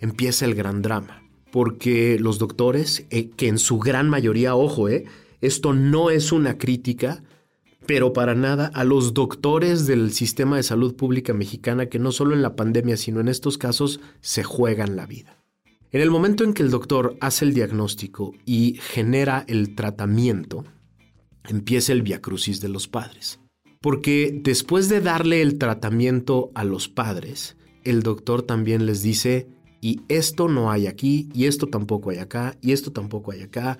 empieza 0.00 0.44
el 0.44 0.54
gran 0.54 0.80
drama, 0.80 1.22
porque 1.56 2.18
los 2.20 2.38
doctores, 2.38 3.06
eh, 3.08 3.30
que 3.30 3.48
en 3.48 3.56
su 3.56 3.78
gran 3.78 4.10
mayoría, 4.10 4.54
ojo, 4.54 4.90
eh, 4.90 5.06
esto 5.40 5.72
no 5.72 6.10
es 6.10 6.30
una 6.30 6.58
crítica 6.58 7.22
pero 7.86 8.12
para 8.12 8.34
nada 8.34 8.66
a 8.74 8.84
los 8.84 9.14
doctores 9.14 9.86
del 9.86 10.12
sistema 10.12 10.56
de 10.56 10.64
salud 10.64 10.96
pública 10.96 11.32
mexicana 11.32 11.86
que 11.86 11.98
no 11.98 12.12
solo 12.12 12.34
en 12.34 12.42
la 12.42 12.56
pandemia, 12.56 12.98
sino 12.98 13.20
en 13.20 13.28
estos 13.28 13.56
casos 13.56 14.00
se 14.20 14.42
juegan 14.42 14.96
la 14.96 15.06
vida. 15.06 15.42
En 15.92 16.02
el 16.02 16.10
momento 16.10 16.44
en 16.44 16.52
que 16.52 16.62
el 16.62 16.70
doctor 16.70 17.16
hace 17.22 17.46
el 17.46 17.54
diagnóstico 17.54 18.34
y 18.44 18.78
genera 18.78 19.46
el 19.48 19.74
tratamiento, 19.74 20.62
empieza 21.48 21.94
el 21.94 22.02
viacrucis 22.02 22.60
de 22.60 22.68
los 22.68 22.86
padres. 22.86 23.40
Porque 23.80 24.38
después 24.42 24.90
de 24.90 25.00
darle 25.00 25.40
el 25.40 25.56
tratamiento 25.56 26.50
a 26.54 26.64
los 26.64 26.88
padres, 26.90 27.56
el 27.82 28.02
doctor 28.02 28.42
también 28.42 28.84
les 28.84 29.00
dice, 29.00 29.46
y 29.80 30.00
esto 30.08 30.48
no 30.48 30.70
hay 30.70 30.86
aquí, 30.86 31.28
y 31.34 31.46
esto 31.46 31.66
tampoco 31.66 32.10
hay 32.10 32.18
acá, 32.18 32.56
y 32.60 32.72
esto 32.72 32.92
tampoco 32.92 33.32
hay 33.32 33.42
acá. 33.42 33.78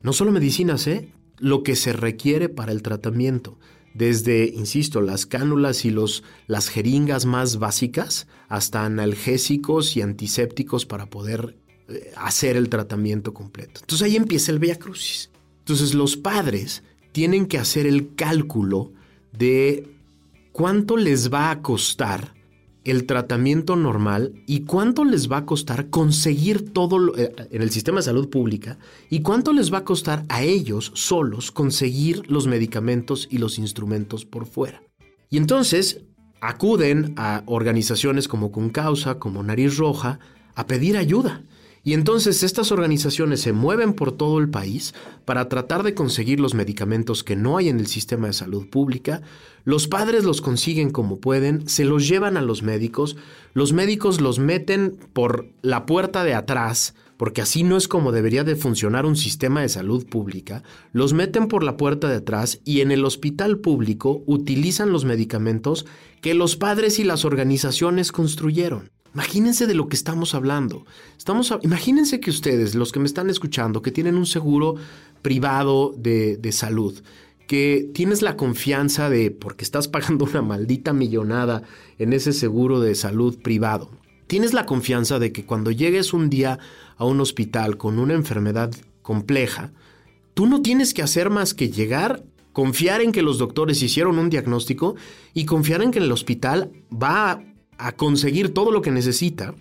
No 0.00 0.12
solo 0.12 0.32
medicinas, 0.32 0.86
¿eh? 0.86 1.08
lo 1.38 1.62
que 1.62 1.76
se 1.76 1.92
requiere 1.92 2.48
para 2.48 2.72
el 2.72 2.82
tratamiento, 2.82 3.58
desde, 3.94 4.46
insisto, 4.46 5.00
las 5.00 5.26
cánulas 5.26 5.84
y 5.84 5.90
los, 5.90 6.22
las 6.46 6.68
jeringas 6.68 7.26
más 7.26 7.58
básicas 7.58 8.26
hasta 8.48 8.84
analgésicos 8.84 9.96
y 9.96 10.02
antisépticos 10.02 10.86
para 10.86 11.06
poder 11.06 11.56
eh, 11.88 12.12
hacer 12.16 12.56
el 12.56 12.68
tratamiento 12.68 13.34
completo. 13.34 13.80
Entonces 13.80 14.06
ahí 14.06 14.16
empieza 14.16 14.52
el 14.52 14.60
Via 14.60 14.78
Crucis. 14.78 15.30
Entonces 15.58 15.94
los 15.94 16.16
padres 16.16 16.82
tienen 17.12 17.46
que 17.46 17.58
hacer 17.58 17.86
el 17.86 18.14
cálculo 18.14 18.92
de 19.32 19.88
cuánto 20.52 20.96
les 20.96 21.32
va 21.32 21.50
a 21.50 21.60
costar 21.60 22.34
el 22.84 23.06
tratamiento 23.06 23.76
normal 23.76 24.32
y 24.46 24.60
cuánto 24.60 25.04
les 25.04 25.30
va 25.30 25.38
a 25.38 25.46
costar 25.46 25.90
conseguir 25.90 26.72
todo 26.72 27.16
eh, 27.16 27.32
en 27.50 27.62
el 27.62 27.70
sistema 27.70 27.98
de 27.98 28.04
salud 28.04 28.28
pública 28.28 28.78
y 29.08 29.20
cuánto 29.20 29.52
les 29.52 29.72
va 29.72 29.78
a 29.78 29.84
costar 29.84 30.24
a 30.28 30.42
ellos 30.42 30.92
solos 30.94 31.52
conseguir 31.52 32.22
los 32.30 32.46
medicamentos 32.46 33.28
y 33.30 33.38
los 33.38 33.58
instrumentos 33.58 34.24
por 34.24 34.46
fuera. 34.46 34.82
Y 35.30 35.36
entonces 35.36 36.02
acuden 36.40 37.14
a 37.16 37.44
organizaciones 37.46 38.26
como 38.26 38.50
Concausa, 38.50 39.18
como 39.18 39.42
Nariz 39.42 39.76
Roja, 39.76 40.18
a 40.54 40.66
pedir 40.66 40.96
ayuda. 40.96 41.42
Y 41.84 41.94
entonces 41.94 42.44
estas 42.44 42.70
organizaciones 42.70 43.40
se 43.40 43.52
mueven 43.52 43.94
por 43.94 44.12
todo 44.12 44.38
el 44.38 44.48
país 44.48 44.94
para 45.24 45.48
tratar 45.48 45.82
de 45.82 45.94
conseguir 45.94 46.38
los 46.38 46.54
medicamentos 46.54 47.24
que 47.24 47.34
no 47.34 47.56
hay 47.56 47.68
en 47.68 47.80
el 47.80 47.88
sistema 47.88 48.28
de 48.28 48.32
salud 48.32 48.68
pública. 48.68 49.22
Los 49.64 49.88
padres 49.88 50.22
los 50.22 50.40
consiguen 50.40 50.90
como 50.90 51.18
pueden, 51.18 51.68
se 51.68 51.84
los 51.84 52.08
llevan 52.08 52.36
a 52.36 52.42
los 52.42 52.62
médicos, 52.62 53.16
los 53.52 53.72
médicos 53.72 54.20
los 54.20 54.38
meten 54.38 54.96
por 55.12 55.48
la 55.62 55.84
puerta 55.84 56.22
de 56.22 56.34
atrás, 56.34 56.94
porque 57.16 57.42
así 57.42 57.64
no 57.64 57.76
es 57.76 57.88
como 57.88 58.12
debería 58.12 58.44
de 58.44 58.54
funcionar 58.54 59.04
un 59.04 59.16
sistema 59.16 59.60
de 59.62 59.68
salud 59.68 60.06
pública, 60.06 60.62
los 60.92 61.14
meten 61.14 61.48
por 61.48 61.64
la 61.64 61.76
puerta 61.76 62.08
de 62.08 62.16
atrás 62.16 62.60
y 62.64 62.80
en 62.80 62.92
el 62.92 63.04
hospital 63.04 63.58
público 63.58 64.22
utilizan 64.26 64.92
los 64.92 65.04
medicamentos 65.04 65.84
que 66.20 66.34
los 66.34 66.54
padres 66.56 67.00
y 67.00 67.04
las 67.04 67.24
organizaciones 67.24 68.12
construyeron. 68.12 68.90
Imagínense 69.14 69.66
de 69.66 69.74
lo 69.74 69.88
que 69.88 69.96
estamos 69.96 70.34
hablando. 70.34 70.86
Estamos 71.18 71.52
imagínense 71.62 72.20
que 72.20 72.30
ustedes, 72.30 72.74
los 72.74 72.92
que 72.92 73.00
me 73.00 73.06
están 73.06 73.28
escuchando, 73.28 73.82
que 73.82 73.90
tienen 73.90 74.16
un 74.16 74.26
seguro 74.26 74.76
privado 75.20 75.94
de, 75.96 76.36
de 76.38 76.52
salud, 76.52 77.02
que 77.46 77.90
tienes 77.92 78.22
la 78.22 78.36
confianza 78.36 79.10
de, 79.10 79.30
porque 79.30 79.64
estás 79.64 79.88
pagando 79.88 80.24
una 80.24 80.42
maldita 80.42 80.92
millonada 80.92 81.62
en 81.98 82.12
ese 82.12 82.32
seguro 82.32 82.80
de 82.80 82.94
salud 82.94 83.38
privado, 83.38 83.90
tienes 84.26 84.54
la 84.54 84.64
confianza 84.64 85.18
de 85.18 85.32
que 85.32 85.44
cuando 85.44 85.70
llegues 85.70 86.14
un 86.14 86.30
día 86.30 86.58
a 86.96 87.04
un 87.04 87.20
hospital 87.20 87.76
con 87.76 87.98
una 87.98 88.14
enfermedad 88.14 88.72
compleja, 89.02 89.72
tú 90.32 90.46
no 90.46 90.62
tienes 90.62 90.94
que 90.94 91.02
hacer 91.02 91.28
más 91.28 91.52
que 91.52 91.68
llegar, 91.68 92.24
confiar 92.54 93.02
en 93.02 93.12
que 93.12 93.20
los 93.20 93.36
doctores 93.36 93.82
hicieron 93.82 94.18
un 94.18 94.30
diagnóstico 94.30 94.94
y 95.34 95.44
confiar 95.44 95.82
en 95.82 95.90
que 95.90 95.98
el 95.98 96.10
hospital 96.10 96.70
va 96.90 97.30
a 97.30 97.51
a 97.86 97.92
conseguir 97.92 98.54
todo 98.54 98.70
lo 98.70 98.82
que 98.82 98.90
necesita 98.90 99.54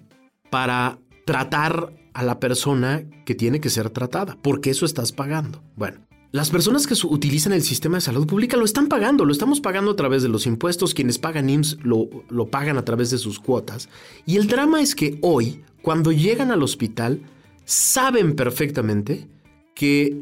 para 0.50 1.00
tratar 1.26 1.94
a 2.14 2.24
la 2.24 2.40
persona 2.40 3.04
que 3.26 3.36
tiene 3.36 3.60
que 3.60 3.70
ser 3.70 3.90
tratada, 3.90 4.38
porque 4.42 4.70
eso 4.70 4.86
estás 4.86 5.12
pagando. 5.12 5.64
Bueno, 5.76 6.00
las 6.32 6.50
personas 6.50 6.88
que 6.88 6.96
utilizan 7.08 7.54
el 7.54 7.64
sistema 7.64 7.98
de 7.98 8.02
salud 8.02 8.28
pública 8.28 8.58
lo 8.58 8.66
están 8.66 8.88
pagando, 8.88 9.26
lo 9.26 9.32
estamos 9.32 9.60
pagando 9.60 9.92
a 9.92 9.96
través 9.96 10.24
de 10.24 10.30
los 10.30 10.46
impuestos, 10.46 10.94
quienes 10.94 11.20
pagan 11.20 11.50
IMSS 11.50 11.80
lo, 11.84 12.10
lo 12.30 12.48
pagan 12.48 12.78
a 12.78 12.86
través 12.86 13.12
de 13.12 13.18
sus 13.18 13.40
cuotas. 13.40 13.90
Y 14.26 14.38
el 14.38 14.48
drama 14.48 14.82
es 14.82 14.94
que 14.94 15.18
hoy, 15.22 15.64
cuando 15.82 16.12
llegan 16.12 16.52
al 16.52 16.64
hospital, 16.64 17.22
saben 17.66 18.36
perfectamente 18.36 19.28
que 19.74 20.22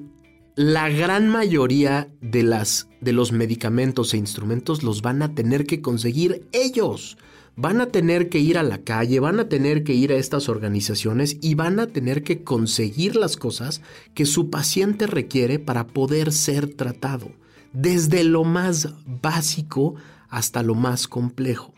la 0.55 0.89
gran 0.89 1.27
mayoría 1.29 2.09
de, 2.21 2.43
las, 2.43 2.87
de 3.01 3.13
los 3.13 3.31
medicamentos 3.31 4.13
e 4.13 4.17
instrumentos 4.17 4.83
los 4.83 5.01
van 5.01 5.21
a 5.21 5.33
tener 5.33 5.65
que 5.65 5.81
conseguir 5.81 6.47
ellos 6.51 7.17
van 7.59 7.81
a 7.81 7.87
tener 7.87 8.29
que 8.29 8.39
ir 8.39 8.57
a 8.57 8.63
la 8.63 8.77
calle, 8.85 9.19
van 9.19 9.37
a 9.41 9.49
tener 9.49 9.83
que 9.83 9.93
ir 9.93 10.13
a 10.13 10.15
estas 10.15 10.47
organizaciones 10.47 11.37
y 11.41 11.55
van 11.55 11.81
a 11.81 11.87
tener 11.87 12.23
que 12.23 12.41
conseguir 12.41 13.17
las 13.17 13.35
cosas 13.35 13.81
que 14.13 14.25
su 14.25 14.49
paciente 14.49 15.07
requiere 15.07 15.59
para 15.59 15.87
poder 15.87 16.31
ser 16.31 16.73
tratado, 16.73 17.33
desde 17.73 18.23
lo 18.23 18.45
más 18.45 18.93
básico 19.05 19.95
hasta 20.29 20.63
lo 20.63 20.73
más 20.73 21.09
complejo. 21.09 21.73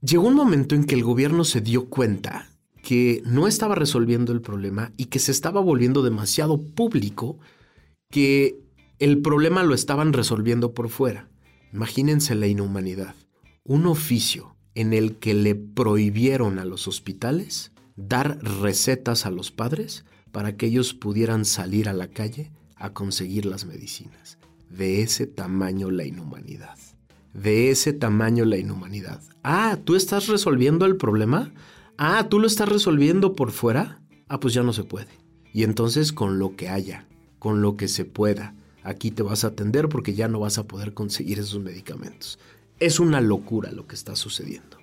Llegó 0.00 0.28
un 0.28 0.34
momento 0.34 0.74
en 0.74 0.84
que 0.84 0.94
el 0.94 1.04
gobierno 1.04 1.44
se 1.44 1.60
dio 1.60 1.90
cuenta 1.90 2.48
que 2.82 3.22
no 3.26 3.46
estaba 3.46 3.74
resolviendo 3.74 4.32
el 4.32 4.40
problema 4.40 4.92
y 4.96 5.06
que 5.06 5.18
se 5.18 5.32
estaba 5.32 5.60
volviendo 5.60 6.02
demasiado 6.02 6.58
público 6.58 7.38
que 8.10 8.58
el 8.98 9.20
problema 9.20 9.62
lo 9.62 9.74
estaban 9.74 10.14
resolviendo 10.14 10.72
por 10.72 10.88
fuera. 10.88 11.28
Imagínense 11.74 12.34
la 12.34 12.46
inhumanidad. 12.46 13.14
Un 13.62 13.86
oficio 13.86 14.56
en 14.78 14.92
el 14.92 15.16
que 15.16 15.34
le 15.34 15.56
prohibieron 15.56 16.60
a 16.60 16.64
los 16.64 16.86
hospitales 16.86 17.72
dar 17.96 18.38
recetas 18.44 19.26
a 19.26 19.30
los 19.32 19.50
padres 19.50 20.04
para 20.30 20.56
que 20.56 20.66
ellos 20.66 20.94
pudieran 20.94 21.44
salir 21.44 21.88
a 21.88 21.92
la 21.92 22.06
calle 22.06 22.52
a 22.76 22.92
conseguir 22.92 23.44
las 23.44 23.64
medicinas. 23.64 24.38
De 24.70 25.02
ese 25.02 25.26
tamaño 25.26 25.90
la 25.90 26.04
inhumanidad. 26.04 26.78
De 27.34 27.70
ese 27.70 27.92
tamaño 27.92 28.44
la 28.44 28.56
inhumanidad. 28.56 29.20
Ah, 29.42 29.78
¿tú 29.82 29.96
estás 29.96 30.28
resolviendo 30.28 30.86
el 30.86 30.96
problema? 30.96 31.52
Ah, 31.96 32.28
¿tú 32.30 32.38
lo 32.38 32.46
estás 32.46 32.68
resolviendo 32.68 33.34
por 33.34 33.50
fuera? 33.50 34.00
Ah, 34.28 34.38
pues 34.38 34.54
ya 34.54 34.62
no 34.62 34.72
se 34.72 34.84
puede. 34.84 35.10
Y 35.52 35.64
entonces 35.64 36.12
con 36.12 36.38
lo 36.38 36.54
que 36.54 36.68
haya, 36.68 37.08
con 37.40 37.62
lo 37.62 37.76
que 37.76 37.88
se 37.88 38.04
pueda. 38.04 38.54
Aquí 38.84 39.10
te 39.10 39.24
vas 39.24 39.42
a 39.42 39.48
atender 39.48 39.88
porque 39.88 40.14
ya 40.14 40.28
no 40.28 40.38
vas 40.38 40.56
a 40.56 40.68
poder 40.68 40.94
conseguir 40.94 41.40
esos 41.40 41.58
medicamentos. 41.58 42.38
Es 42.80 43.00
una 43.00 43.20
locura 43.20 43.72
lo 43.72 43.86
que 43.86 43.94
está 43.94 44.14
sucediendo. 44.16 44.78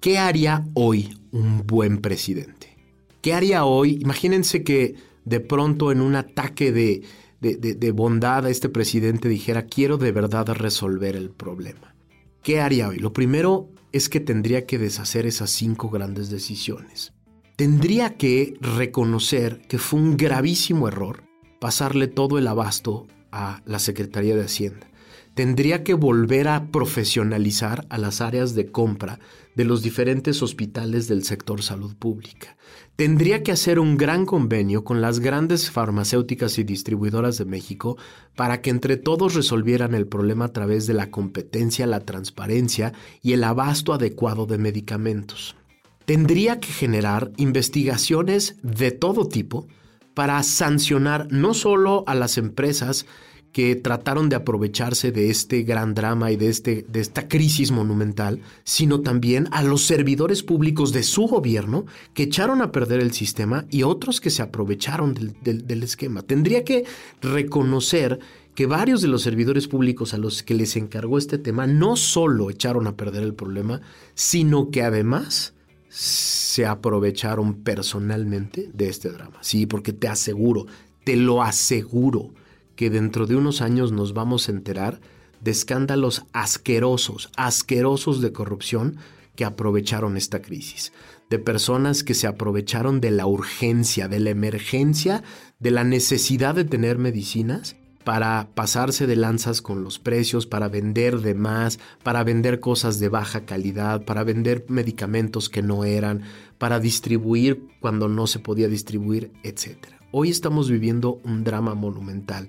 ¿Qué 0.00 0.18
haría 0.18 0.66
hoy 0.74 1.18
un 1.30 1.66
buen 1.66 2.00
presidente? 2.00 2.76
¿Qué 3.22 3.32
haría 3.32 3.64
hoy? 3.64 3.98
Imagínense 4.02 4.62
que 4.62 4.96
de 5.24 5.40
pronto 5.40 5.92
en 5.92 6.00
un 6.00 6.14
ataque 6.14 6.72
de, 6.72 7.02
de, 7.40 7.90
bondad 7.92 8.46
a 8.46 8.50
este 8.50 8.68
presidente 8.68 9.28
dijera, 9.28 9.66
quiero 9.66 9.96
de 9.96 10.12
verdad 10.12 10.46
resolver 10.48 11.16
el 11.16 11.30
problema. 11.30 11.94
¿Qué 12.42 12.60
haría 12.60 12.88
hoy? 12.88 12.98
Lo 12.98 13.12
primero 13.12 13.70
es 13.92 14.08
que 14.08 14.20
tendría 14.20 14.66
que 14.66 14.78
deshacer 14.78 15.26
esas 15.26 15.50
cinco 15.50 15.88
grandes 15.88 16.30
decisiones. 16.30 17.12
Tendría 17.56 18.16
que 18.16 18.54
reconocer 18.60 19.62
que 19.68 19.78
fue 19.78 20.00
un 20.00 20.16
gravísimo 20.16 20.88
error 20.88 21.22
pasarle 21.60 22.08
todo 22.08 22.38
el 22.38 22.46
abasto 22.46 23.06
a 23.30 23.62
la 23.64 23.78
Secretaría 23.78 24.36
de 24.36 24.44
Hacienda. 24.44 24.86
Tendría 25.34 25.82
que 25.82 25.94
volver 25.94 26.46
a 26.46 26.66
profesionalizar 26.66 27.86
a 27.88 27.98
las 27.98 28.20
áreas 28.20 28.54
de 28.54 28.70
compra 28.70 29.18
de 29.56 29.64
los 29.64 29.82
diferentes 29.82 30.42
hospitales 30.42 31.08
del 31.08 31.24
sector 31.24 31.62
salud 31.62 31.96
pública. 31.96 32.56
Tendría 32.94 33.42
que 33.42 33.50
hacer 33.50 33.80
un 33.80 33.96
gran 33.96 34.26
convenio 34.26 34.84
con 34.84 35.00
las 35.00 35.18
grandes 35.18 35.72
farmacéuticas 35.72 36.58
y 36.58 36.64
distribuidoras 36.64 37.36
de 37.36 37.46
México 37.46 37.96
para 38.36 38.62
que 38.62 38.70
entre 38.70 38.96
todos 38.96 39.34
resolvieran 39.34 39.94
el 39.94 40.06
problema 40.06 40.44
a 40.44 40.52
través 40.52 40.86
de 40.86 40.94
la 40.94 41.10
competencia, 41.10 41.86
la 41.88 42.00
transparencia 42.00 42.92
y 43.20 43.32
el 43.32 43.42
abasto 43.42 43.92
adecuado 43.92 44.46
de 44.46 44.58
medicamentos. 44.58 45.56
Tendría 46.04 46.60
que 46.60 46.68
generar 46.68 47.32
investigaciones 47.38 48.56
de 48.62 48.92
todo 48.92 49.26
tipo 49.26 49.66
para 50.14 50.40
sancionar 50.44 51.26
no 51.30 51.54
solo 51.54 52.04
a 52.06 52.14
las 52.14 52.38
empresas 52.38 53.06
que 53.54 53.76
trataron 53.76 54.28
de 54.28 54.34
aprovecharse 54.34 55.12
de 55.12 55.30
este 55.30 55.62
gran 55.62 55.94
drama 55.94 56.32
y 56.32 56.36
de, 56.36 56.48
este, 56.48 56.84
de 56.88 56.98
esta 56.98 57.28
crisis 57.28 57.70
monumental, 57.70 58.40
sino 58.64 59.00
también 59.00 59.46
a 59.52 59.62
los 59.62 59.86
servidores 59.86 60.42
públicos 60.42 60.92
de 60.92 61.04
su 61.04 61.28
gobierno 61.28 61.86
que 62.14 62.24
echaron 62.24 62.62
a 62.62 62.72
perder 62.72 62.98
el 62.98 63.12
sistema 63.12 63.64
y 63.70 63.84
otros 63.84 64.20
que 64.20 64.30
se 64.30 64.42
aprovecharon 64.42 65.14
del, 65.14 65.66
del 65.68 65.82
esquema. 65.84 66.22
Tendría 66.22 66.64
que 66.64 66.84
reconocer 67.22 68.18
que 68.56 68.66
varios 68.66 69.02
de 69.02 69.08
los 69.08 69.22
servidores 69.22 69.68
públicos 69.68 70.14
a 70.14 70.18
los 70.18 70.42
que 70.42 70.54
les 70.54 70.74
encargó 70.74 71.16
este 71.16 71.38
tema 71.38 71.68
no 71.68 71.94
solo 71.94 72.50
echaron 72.50 72.88
a 72.88 72.96
perder 72.96 73.22
el 73.22 73.34
problema, 73.34 73.80
sino 74.16 74.72
que 74.72 74.82
además 74.82 75.54
se 75.88 76.66
aprovecharon 76.66 77.62
personalmente 77.62 78.68
de 78.74 78.88
este 78.88 79.10
drama. 79.10 79.38
Sí, 79.42 79.66
porque 79.66 79.92
te 79.92 80.08
aseguro, 80.08 80.66
te 81.04 81.14
lo 81.14 81.40
aseguro, 81.40 82.32
que 82.76 82.90
dentro 82.90 83.26
de 83.26 83.36
unos 83.36 83.60
años 83.60 83.92
nos 83.92 84.14
vamos 84.14 84.48
a 84.48 84.52
enterar 84.52 85.00
de 85.40 85.50
escándalos 85.50 86.24
asquerosos, 86.32 87.30
asquerosos 87.36 88.20
de 88.20 88.32
corrupción 88.32 88.96
que 89.36 89.44
aprovecharon 89.44 90.16
esta 90.16 90.40
crisis, 90.40 90.92
de 91.28 91.38
personas 91.38 92.04
que 92.04 92.14
se 92.14 92.26
aprovecharon 92.26 93.00
de 93.00 93.10
la 93.10 93.26
urgencia, 93.26 94.08
de 94.08 94.20
la 94.20 94.30
emergencia, 94.30 95.22
de 95.58 95.70
la 95.70 95.84
necesidad 95.84 96.54
de 96.54 96.64
tener 96.64 96.98
medicinas 96.98 97.76
para 98.04 98.50
pasarse 98.54 99.06
de 99.06 99.16
lanzas 99.16 99.62
con 99.62 99.82
los 99.82 99.98
precios, 99.98 100.46
para 100.46 100.68
vender 100.68 101.20
de 101.20 101.34
más, 101.34 101.80
para 102.02 102.22
vender 102.22 102.60
cosas 102.60 103.00
de 103.00 103.08
baja 103.08 103.46
calidad, 103.46 104.04
para 104.04 104.24
vender 104.24 104.66
medicamentos 104.68 105.48
que 105.48 105.62
no 105.62 105.84
eran, 105.84 106.22
para 106.58 106.80
distribuir 106.80 107.66
cuando 107.80 108.08
no 108.08 108.26
se 108.26 108.38
podía 108.38 108.68
distribuir, 108.68 109.32
etc. 109.42 109.93
Hoy 110.16 110.30
estamos 110.30 110.70
viviendo 110.70 111.20
un 111.24 111.42
drama 111.42 111.74
monumental. 111.74 112.48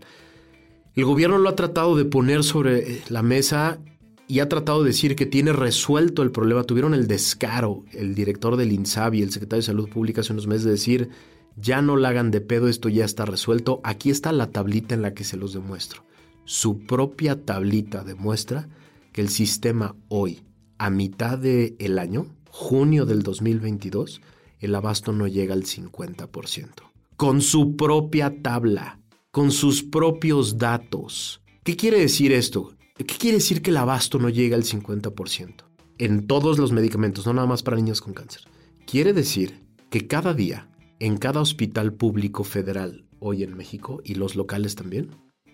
El 0.94 1.06
gobierno 1.06 1.40
lo 1.40 1.50
ha 1.50 1.56
tratado 1.56 1.96
de 1.96 2.06
poner 2.06 2.44
sobre 2.44 2.78
eh, 2.78 3.02
la 3.10 3.24
mesa 3.24 3.80
y 4.28 4.38
ha 4.38 4.48
tratado 4.48 4.84
de 4.84 4.90
decir 4.90 5.16
que 5.16 5.26
tiene 5.26 5.52
resuelto 5.52 6.22
el 6.22 6.30
problema. 6.30 6.64
Tuvieron 6.64 6.94
el 6.94 7.08
descaro, 7.08 7.84
el 7.92 8.14
director 8.14 8.56
del 8.56 8.72
INSABI, 8.72 9.24
el 9.24 9.32
secretario 9.32 9.62
de 9.62 9.66
Salud 9.66 9.90
Pública 9.90 10.22
hace 10.22 10.34
unos 10.34 10.46
meses 10.46 10.64
de 10.64 10.70
decir, 10.70 11.10
ya 11.56 11.82
no 11.82 11.98
la 11.98 12.10
hagan 12.10 12.30
de 12.30 12.40
pedo, 12.40 12.68
esto 12.68 12.88
ya 12.88 13.04
está 13.04 13.26
resuelto. 13.26 13.82
Aquí 13.84 14.12
está 14.12 14.32
la 14.32 14.52
tablita 14.52 14.94
en 14.94 15.02
la 15.02 15.16
que 15.16 15.24
se 15.24 15.36
los 15.36 15.52
demuestro. 15.52 16.04
Su 16.44 16.86
propia 16.86 17.46
tablita 17.46 18.04
demuestra 18.04 18.70
que 19.12 19.22
el 19.22 19.30
sistema 19.30 19.96
hoy, 20.08 20.44
a 20.78 20.92
mitad 20.92 21.40
del 21.40 21.76
el 21.80 21.98
año, 21.98 22.28
junio 22.48 23.08
del 23.08 23.24
2022, 23.24 24.22
el 24.60 24.76
abasto 24.76 25.14
no 25.14 25.26
llega 25.26 25.56
al 25.56 25.64
50% 25.64 26.85
con 27.16 27.42
su 27.42 27.76
propia 27.76 28.42
tabla, 28.42 29.00
con 29.32 29.52
sus 29.52 29.84
propios 29.84 30.58
datos. 30.58 31.42
¿Qué 31.64 31.76
quiere 31.76 32.00
decir 32.00 32.32
esto? 32.32 32.76
¿Qué 32.98 33.06
quiere 33.06 33.38
decir 33.38 33.62
que 33.62 33.72
el 33.72 33.78
abasto 33.78 34.20
no 34.20 34.30
llega 34.30 34.56
al 34.56 34.64
50%? 34.64 35.64
En 35.98 36.28
todos 36.28 36.60
los 36.60 36.72
medicamentos, 36.72 37.26
no 37.26 37.34
nada 37.34 37.48
más 37.48 37.64
para 37.64 37.78
niños 37.78 38.02
con 38.02 38.14
cáncer. 38.14 38.42
Quiere 38.86 39.14
decir 39.14 39.64
que 39.90 40.08
cada 40.08 40.34
día, 40.34 40.70
en 41.00 41.18
cada 41.18 41.42
hospital 41.42 41.94
público 41.94 42.44
federal 42.44 43.06
hoy 43.20 43.44
en 43.44 43.56
México 43.56 44.02
y 44.04 44.16
los 44.16 44.36
locales 44.36 44.76
también, 44.76 45.12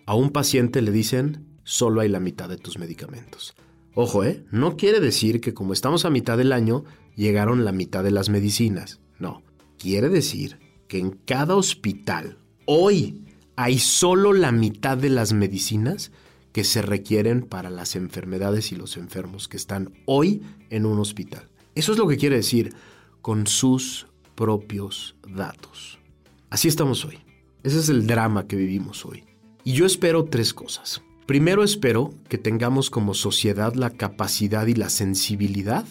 a 0.07 0.15
un 0.15 0.31
paciente 0.31 0.81
le 0.81 0.91
dicen 0.91 1.59
solo 1.63 2.01
hay 2.01 2.09
la 2.09 2.19
mitad 2.19 2.49
de 2.49 2.57
tus 2.57 2.79
medicamentos. 2.79 3.53
Ojo, 3.93 4.23
¿eh? 4.23 4.45
No 4.51 4.77
quiere 4.77 4.99
decir 4.99 5.41
que 5.41 5.53
como 5.53 5.73
estamos 5.73 6.05
a 6.05 6.09
mitad 6.09 6.37
del 6.37 6.53
año, 6.53 6.85
llegaron 7.15 7.65
la 7.65 7.71
mitad 7.71 8.03
de 8.03 8.11
las 8.11 8.29
medicinas. 8.29 8.99
No. 9.19 9.43
Quiere 9.77 10.09
decir 10.09 10.59
que 10.91 10.99
en 10.99 11.11
cada 11.11 11.55
hospital 11.55 12.37
hoy 12.65 13.23
hay 13.55 13.79
solo 13.79 14.33
la 14.33 14.51
mitad 14.51 14.97
de 14.97 15.09
las 15.09 15.31
medicinas 15.31 16.11
que 16.51 16.65
se 16.65 16.81
requieren 16.81 17.43
para 17.43 17.69
las 17.69 17.95
enfermedades 17.95 18.73
y 18.73 18.75
los 18.75 18.97
enfermos 18.97 19.47
que 19.47 19.55
están 19.55 19.93
hoy 20.05 20.41
en 20.69 20.85
un 20.85 20.99
hospital. 20.99 21.47
Eso 21.75 21.93
es 21.93 21.97
lo 21.97 22.09
que 22.09 22.17
quiere 22.17 22.35
decir 22.35 22.73
con 23.21 23.47
sus 23.47 24.07
propios 24.35 25.15
datos. 25.25 25.97
Así 26.49 26.67
estamos 26.67 27.05
hoy. 27.05 27.19
Ese 27.63 27.79
es 27.79 27.87
el 27.87 28.05
drama 28.05 28.45
que 28.47 28.57
vivimos 28.57 29.05
hoy. 29.05 29.23
Y 29.63 29.71
yo 29.71 29.85
espero 29.85 30.25
tres 30.25 30.53
cosas. 30.53 31.01
Primero 31.25 31.63
espero 31.63 32.13
que 32.27 32.37
tengamos 32.37 32.89
como 32.89 33.13
sociedad 33.13 33.75
la 33.75 33.91
capacidad 33.91 34.67
y 34.67 34.73
la 34.73 34.89
sensibilidad 34.89 35.85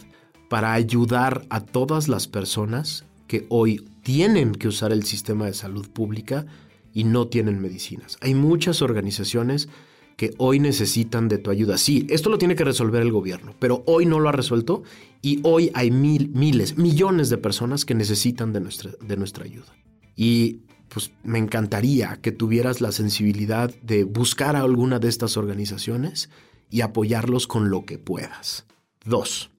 para 0.51 0.75
ayudar 0.75 1.47
a 1.49 1.65
todas 1.65 2.07
las 2.09 2.29
personas 2.29 3.07
que 3.31 3.47
hoy 3.49 3.90
tienen 4.03 4.53
que 4.53 4.69
usar 4.69 4.93
el 4.93 5.05
sistema 5.05 5.47
de 5.47 5.55
salud 5.55 5.89
pública 5.89 6.47
y 6.93 7.05
no 7.05 7.29
tienen 7.29 7.61
medicinas. 7.61 8.19
Hay 8.21 8.35
muchas 8.35 8.83
organizaciones 8.83 9.69
que 10.17 10.35
hoy 10.37 10.61
necesitan 10.61 11.29
de 11.29 11.39
tu 11.39 11.51
ayuda. 11.51 11.79
Sí, 11.79 12.07
esto 12.11 12.29
lo 12.29 12.37
tiene 12.37 12.55
que 12.55 12.65
resolver 12.65 13.01
el 13.01 13.11
gobierno, 13.11 13.55
pero 13.59 13.83
hoy 13.87 14.05
no 14.05 14.21
lo 14.21 14.29
ha 14.29 14.33
resuelto 14.33 14.83
y 15.23 15.41
hoy 15.45 15.71
hay 15.73 15.91
mil, 15.91 16.29
miles, 16.31 16.77
millones 16.77 17.31
de 17.31 17.39
personas 17.39 17.85
que 17.85 17.95
necesitan 17.95 18.53
de 18.53 18.61
nuestra, 18.61 18.91
de 19.01 19.17
nuestra 19.17 19.45
ayuda. 19.45 19.75
Y 20.17 20.63
pues 20.91 21.13
me 21.23 21.39
encantaría 21.39 22.19
que 22.21 22.33
tuvieras 22.33 22.81
la 22.81 22.93
sensibilidad 22.93 23.75
de 23.83 24.05
buscar 24.05 24.57
a 24.57 24.63
alguna 24.63 24.99
de 24.99 25.09
estas 25.09 25.37
organizaciones 25.37 26.29
y 26.69 26.83
apoyarlos 26.83 27.47
con 27.47 27.71
lo 27.71 27.87
que 27.87 27.99
puedas. 27.99 28.67
Dos, 29.05 29.51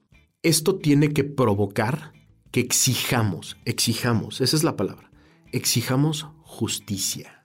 esto 0.42 0.76
tiene 0.76 1.12
que 1.12 1.24
provocar 1.24 2.12
que 2.52 2.60
exijamos, 2.60 3.56
exijamos, 3.64 4.40
esa 4.40 4.56
es 4.56 4.62
la 4.62 4.76
palabra, 4.76 5.10
exijamos 5.50 6.28
justicia. 6.42 7.42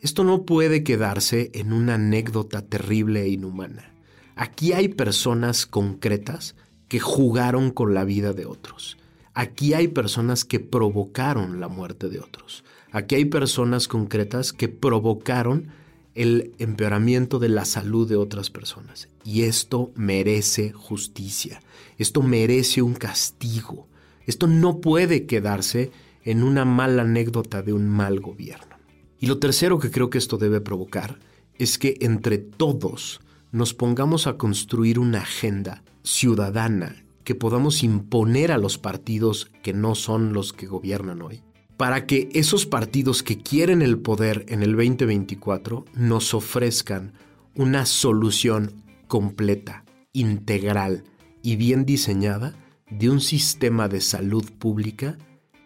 Esto 0.00 0.22
no 0.22 0.44
puede 0.44 0.84
quedarse 0.84 1.50
en 1.54 1.72
una 1.72 1.94
anécdota 1.94 2.62
terrible 2.62 3.22
e 3.22 3.28
inhumana. 3.30 3.92
Aquí 4.36 4.72
hay 4.72 4.88
personas 4.88 5.66
concretas 5.66 6.54
que 6.88 7.00
jugaron 7.00 7.70
con 7.70 7.94
la 7.94 8.04
vida 8.04 8.32
de 8.32 8.46
otros. 8.46 8.96
Aquí 9.34 9.74
hay 9.74 9.88
personas 9.88 10.44
que 10.44 10.60
provocaron 10.60 11.60
la 11.60 11.68
muerte 11.68 12.08
de 12.08 12.20
otros. 12.20 12.64
Aquí 12.92 13.14
hay 13.14 13.26
personas 13.26 13.88
concretas 13.88 14.52
que 14.52 14.68
provocaron 14.68 15.68
el 16.14 16.52
empeoramiento 16.58 17.38
de 17.38 17.48
la 17.48 17.64
salud 17.64 18.08
de 18.08 18.16
otras 18.16 18.50
personas. 18.50 19.08
Y 19.24 19.42
esto 19.42 19.92
merece 19.94 20.72
justicia. 20.72 21.62
Esto 21.98 22.22
merece 22.22 22.82
un 22.82 22.94
castigo. 22.94 23.89
Esto 24.26 24.46
no 24.46 24.80
puede 24.80 25.26
quedarse 25.26 25.90
en 26.24 26.42
una 26.42 26.64
mala 26.64 27.02
anécdota 27.02 27.62
de 27.62 27.72
un 27.72 27.88
mal 27.88 28.20
gobierno. 28.20 28.76
Y 29.18 29.26
lo 29.26 29.38
tercero 29.38 29.78
que 29.78 29.90
creo 29.90 30.10
que 30.10 30.18
esto 30.18 30.38
debe 30.38 30.60
provocar 30.60 31.18
es 31.58 31.78
que 31.78 31.96
entre 32.00 32.38
todos 32.38 33.20
nos 33.52 33.74
pongamos 33.74 34.26
a 34.26 34.36
construir 34.36 34.98
una 34.98 35.20
agenda 35.20 35.82
ciudadana 36.02 37.04
que 37.24 37.34
podamos 37.34 37.82
imponer 37.82 38.50
a 38.50 38.58
los 38.58 38.78
partidos 38.78 39.50
que 39.62 39.72
no 39.72 39.94
son 39.94 40.32
los 40.32 40.52
que 40.52 40.66
gobiernan 40.66 41.22
hoy, 41.22 41.42
para 41.76 42.06
que 42.06 42.28
esos 42.32 42.66
partidos 42.66 43.22
que 43.22 43.38
quieren 43.38 43.82
el 43.82 43.98
poder 43.98 44.46
en 44.48 44.62
el 44.62 44.74
2024 44.74 45.84
nos 45.94 46.32
ofrezcan 46.34 47.12
una 47.54 47.84
solución 47.86 48.82
completa, 49.06 49.84
integral 50.12 51.04
y 51.42 51.56
bien 51.56 51.84
diseñada 51.84 52.54
de 52.90 53.10
un 53.10 53.20
sistema 53.20 53.88
de 53.88 54.00
salud 54.00 54.44
pública 54.58 55.16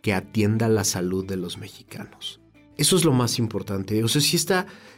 que 0.03 0.13
atienda 0.13 0.69
la 0.69 0.85
salud 0.85 1.27
de 1.27 1.37
los 1.37 1.59
mexicanos. 1.59 2.41
Eso 2.77 2.97
es 2.97 3.05
lo 3.05 3.13
más 3.13 3.39
importante. 3.39 4.03
O 4.03 4.09
sea, 4.09 4.21
si, 4.21 4.39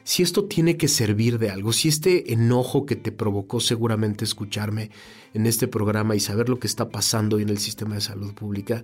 si 0.02 0.22
esto 0.22 0.44
tiene 0.46 0.76
que 0.76 0.88
servir 0.88 1.38
de 1.38 1.50
algo, 1.50 1.72
si 1.72 1.88
este 1.88 2.32
enojo 2.32 2.86
que 2.86 2.96
te 2.96 3.12
provocó 3.12 3.60
seguramente 3.60 4.24
escucharme 4.24 4.90
en 5.34 5.46
este 5.46 5.68
programa 5.68 6.16
y 6.16 6.20
saber 6.20 6.48
lo 6.48 6.58
que 6.58 6.66
está 6.66 6.88
pasando 6.88 7.38
en 7.38 7.50
el 7.50 7.58
sistema 7.58 7.94
de 7.94 8.00
salud 8.00 8.34
pública, 8.34 8.82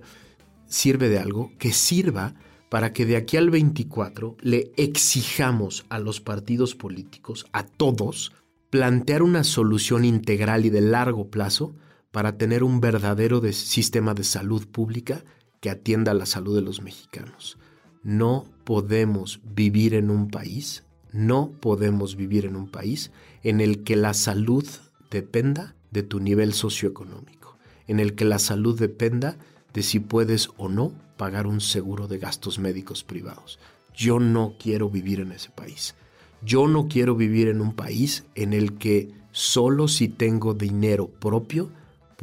sirve 0.67 1.09
de 1.09 1.19
algo, 1.19 1.51
que 1.57 1.73
sirva 1.73 2.35
para 2.69 2.93
que 2.93 3.05
de 3.05 3.17
aquí 3.17 3.37
al 3.37 3.49
24 3.49 4.37
le 4.41 4.71
exijamos 4.77 5.85
a 5.89 5.99
los 5.99 6.21
partidos 6.21 6.73
políticos, 6.75 7.45
a 7.51 7.63
todos, 7.63 8.31
plantear 8.69 9.21
una 9.23 9.43
solución 9.43 10.05
integral 10.05 10.65
y 10.65 10.69
de 10.69 10.81
largo 10.81 11.29
plazo 11.29 11.75
para 12.13 12.37
tener 12.37 12.63
un 12.63 12.79
verdadero 12.79 13.41
sistema 13.51 14.13
de 14.13 14.23
salud 14.23 14.67
pública 14.67 15.25
que 15.61 15.71
atienda 15.71 16.13
la 16.13 16.27
salud 16.27 16.55
de 16.55 16.61
los 16.61 16.83
mexicanos. 16.83 17.57
No 18.03 18.45
podemos 18.65 19.41
vivir 19.43 19.95
en 19.95 20.11
un 20.11 20.29
país, 20.29 20.83
no 21.11 21.49
podemos 21.59 22.15
vivir 22.15 22.45
en 22.45 22.55
un 22.55 22.67
país 22.67 23.09
en 23.41 23.61
el 23.61 23.83
que 23.83 23.95
la 23.95 24.13
salud 24.13 24.63
dependa 25.09 25.73
de 25.89 26.03
tu 26.03 26.19
nivel 26.19 26.53
socioeconómico, 26.53 27.57
en 27.87 27.99
el 27.99 28.13
que 28.13 28.25
la 28.25 28.37
salud 28.37 28.79
dependa 28.79 29.35
de 29.73 29.81
si 29.81 29.99
puedes 29.99 30.49
o 30.57 30.69
no 30.69 30.93
pagar 31.17 31.47
un 31.47 31.61
seguro 31.61 32.07
de 32.07 32.19
gastos 32.19 32.59
médicos 32.59 33.03
privados. 33.03 33.57
Yo 33.95 34.19
no 34.19 34.53
quiero 34.59 34.87
vivir 34.87 35.19
en 35.19 35.31
ese 35.31 35.49
país. 35.49 35.95
Yo 36.43 36.67
no 36.67 36.87
quiero 36.87 37.15
vivir 37.15 37.47
en 37.47 37.59
un 37.59 37.73
país 37.73 38.23
en 38.35 38.53
el 38.53 38.77
que 38.77 39.09
solo 39.31 39.87
si 39.87 40.09
tengo 40.09 40.53
dinero 40.53 41.07
propio 41.07 41.71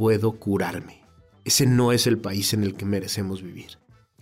puedo 0.00 0.32
curarme. 0.32 1.02
Ese 1.44 1.66
no 1.66 1.92
es 1.92 2.06
el 2.06 2.16
país 2.16 2.54
en 2.54 2.64
el 2.64 2.74
que 2.74 2.86
merecemos 2.86 3.42
vivir. 3.42 3.72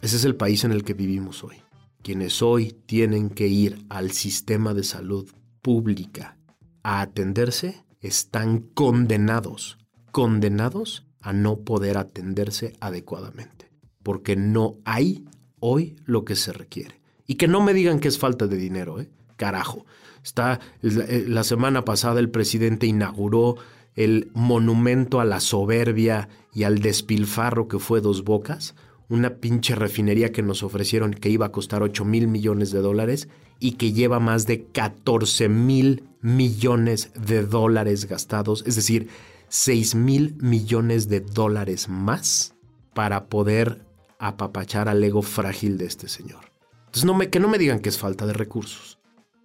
Ese 0.03 0.17
es 0.17 0.25
el 0.25 0.35
país 0.35 0.65
en 0.65 0.73
el 0.73 0.83
que 0.83 0.93
vivimos 0.93 1.45
hoy. 1.45 1.55
Quienes 2.03 2.43
hoy 2.43 2.75
tienen 2.87 3.31
que 3.31 3.47
ir 3.47 3.87
al 3.89 4.11
sistema 4.11 4.75
de 4.75 4.83
salud 4.83 5.31
pública 5.63 6.37
a 6.83 7.01
atenderse 7.01 7.85
están 8.01 8.59
condenados, 8.59 9.79
condenados 10.11 11.07
a 11.21 11.33
no 11.33 11.61
poder 11.61 11.97
atenderse 11.97 12.73
adecuadamente, 12.81 13.71
porque 14.03 14.35
no 14.35 14.79
hay 14.85 15.27
hoy 15.61 15.95
lo 16.07 16.25
que 16.25 16.35
se 16.35 16.53
requiere. 16.53 17.01
Y 17.25 17.37
que 17.37 17.47
no 17.47 17.61
me 17.61 17.73
digan 17.73 18.01
que 18.01 18.09
es 18.09 18.19
falta 18.19 18.49
de 18.49 18.57
dinero, 18.57 19.01
¿eh? 19.01 19.09
Carajo. 19.37 19.87
Está, 20.25 20.59
eh, 20.83 21.25
la 21.29 21.45
semana 21.45 21.85
pasada 21.85 22.19
el 22.19 22.31
presidente 22.31 22.89
inauguró 22.89 23.59
el 23.99 24.31
monumento 24.33 25.21
a 25.21 25.25
la 25.25 25.41
soberbia 25.41 26.29
y 26.55 26.63
al 26.63 26.79
despilfarro 26.79 27.67
que 27.67 27.81
fue 27.81 28.01
Dos 28.01 28.23
Bocas, 28.23 28.77
una 29.09 29.37
pinche 29.41 29.75
refinería 29.75 30.31
que 30.31 30.41
nos 30.41 30.63
ofrecieron 30.63 31.13
que 31.13 31.31
iba 31.31 31.47
a 31.47 31.53
costar 31.53 31.83
8 31.83 32.05
mil 32.05 32.29
millones 32.29 32.71
de 32.71 32.79
dólares 32.79 33.29
y 33.59 33.73
que 33.73 33.93
lleva 33.93 34.21
más 34.21 34.47
de 34.47 34.67
14 34.67 35.49
mil 35.49 36.05
millones 36.21 37.11
de 37.15 37.45
dólares 37.45 38.05
gastados, 38.05 38.63
es 38.69 38.77
decir, 38.77 39.09
6 39.49 39.97
mil 39.97 40.37
millones 40.41 41.09
de 41.09 41.19
dólares 41.19 41.89
más 41.89 42.55
para 42.95 43.27
poder 43.27 43.85
apapachar 44.21 44.89
al 44.89 45.03
ego 45.03 45.23
frágil 45.23 45.77
de 45.77 45.87
este 45.87 46.09
señor. 46.09 46.53
Entonces, 46.87 47.05
no 47.05 47.15
me, 47.15 47.31
que 47.31 47.41
no 47.41 47.49
me 47.49 47.59
digan 47.59 47.81
que 47.81 47.89
es 47.89 47.99
falta 47.99 48.27
de 48.27 48.33
recursos. 48.33 49.01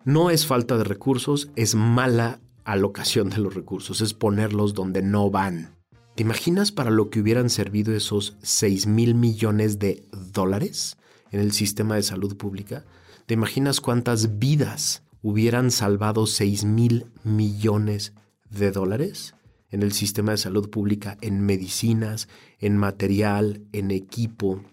No 0.06 0.30
es 0.30 0.46
falta 0.46 0.78
de 0.78 0.84
recursos, 0.84 1.50
es 1.56 1.74
mala 1.74 2.40
alocación 2.66 3.30
de 3.30 3.38
los 3.38 3.54
recursos, 3.54 4.02
es 4.02 4.14
ponerlos 4.14 4.74
donde 4.74 5.02
no 5.02 5.30
van. 5.30 5.76
¿Te 6.16 6.24
imaginas 6.24 6.72
para 6.72 6.92
lo 6.92 7.10
que 7.10 7.22
hubieran 7.22 7.50
servido 7.50 7.96
esos 7.96 8.38
6 8.44 8.88
mil 8.88 9.16
millones 9.16 9.80
de 9.80 10.04
dólares 10.12 10.98
en 11.32 11.40
el 11.40 11.52
sistema 11.52 11.96
de 11.96 12.04
salud 12.04 12.38
pública? 12.38 12.86
¿Te 13.26 13.34
imaginas 13.34 13.82
cuántas 13.82 14.38
vidas 14.38 15.04
hubieran 15.22 15.72
salvado 15.72 16.28
6 16.28 16.66
mil 16.66 17.08
millones 17.24 18.14
de 18.50 18.72
dólares 18.72 19.34
en 19.72 19.82
el 19.82 19.92
sistema 19.92 20.34
de 20.34 20.38
salud 20.38 20.70
pública, 20.70 21.18
en 21.22 21.42
medicinas, 21.42 22.28
en 22.60 22.78
material, 22.78 23.62
en 23.72 23.90
equipo, 23.90 24.64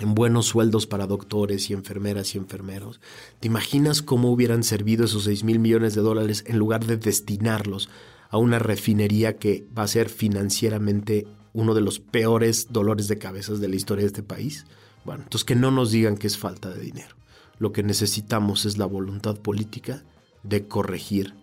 en 0.00 0.14
buenos 0.14 0.46
sueldos 0.46 0.86
para 0.86 1.06
doctores 1.06 1.70
y 1.70 1.74
enfermeras 1.74 2.34
y 2.34 2.38
enfermeros. 2.38 3.00
¿Te 3.40 3.48
imaginas 3.48 4.02
cómo 4.02 4.30
hubieran 4.30 4.62
servido 4.62 5.04
esos 5.04 5.24
6 5.24 5.44
mil 5.44 5.58
millones 5.58 5.94
de 5.94 6.02
dólares 6.02 6.44
en 6.46 6.58
lugar 6.58 6.84
de 6.86 6.96
destinarlos 6.96 7.88
a 8.30 8.38
una 8.38 8.58
refinería 8.58 9.36
que 9.36 9.66
va 9.76 9.84
a 9.84 9.88
ser 9.88 10.08
financieramente 10.08 11.26
uno 11.52 11.74
de 11.74 11.80
los 11.80 11.98
peores 11.98 12.68
dolores 12.70 13.08
de 13.08 13.18
cabezas 13.18 13.60
de 13.60 13.68
la 13.68 13.76
historia 13.76 14.02
de 14.02 14.08
este 14.08 14.22
país. 14.22 14.66
Bueno, 15.04 15.24
entonces 15.24 15.44
que 15.44 15.56
no 15.56 15.70
nos 15.70 15.90
digan 15.90 16.16
que 16.16 16.26
es 16.26 16.36
falta 16.36 16.70
de 16.70 16.80
dinero. 16.80 17.16
Lo 17.58 17.72
que 17.72 17.82
necesitamos 17.82 18.66
es 18.66 18.78
la 18.78 18.86
voluntad 18.86 19.36
política 19.38 20.04
de 20.42 20.68
corregir 20.68 21.34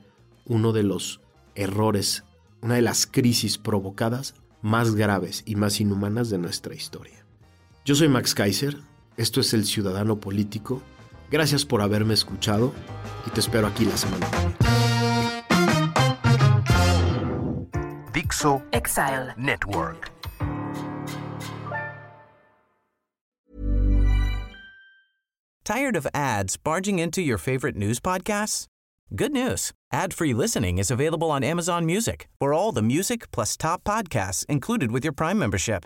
uno 0.46 0.72
de 0.72 0.84
los 0.84 1.22
errores, 1.56 2.24
una 2.62 2.76
de 2.76 2.82
las 2.82 3.08
crisis 3.08 3.58
provocadas 3.58 4.36
más 4.62 4.96
graves 4.96 5.44
y 5.46 5.56
más 5.56 5.82
inhumanas 5.82 6.30
de 6.30 6.38
nuestra 6.38 6.76
historia. 6.76 7.25
Yo 7.88 7.94
soy 7.94 8.08
Max 8.08 8.34
Kaiser, 8.34 8.78
esto 9.16 9.42
es 9.42 9.54
El 9.54 9.64
Ciudadano 9.64 10.20
Político. 10.20 10.82
Gracias 11.30 11.64
por 11.64 11.84
haberme 11.84 12.16
escuchado 12.16 12.74
y 13.28 13.30
te 13.30 13.40
espero 13.40 13.68
aquí 13.68 13.86
la 13.86 13.96
semana 13.96 14.28
que 14.32 14.38
viene. 14.38 14.56
Exile 18.72 19.36
Network. 19.38 20.10
Tired 25.64 25.96
of 25.96 26.08
ads 26.16 26.58
barging 26.58 26.98
into 26.98 27.22
your 27.22 27.38
favorite 27.38 27.76
news 27.76 28.00
podcasts? 28.00 28.66
Good 29.16 29.32
news. 29.32 29.74
Ad-free 29.92 30.34
listening 30.34 30.80
is 30.80 30.90
available 30.90 31.30
on 31.30 31.44
Amazon 31.44 31.86
Music 31.86 32.28
for 32.40 32.52
all 32.52 32.72
the 32.72 32.82
music 32.82 33.30
plus 33.32 33.56
top 33.56 33.84
podcasts 33.84 34.44
included 34.48 34.92
with 34.92 35.04
your 35.04 35.14
Prime 35.14 35.38
membership. 35.38 35.86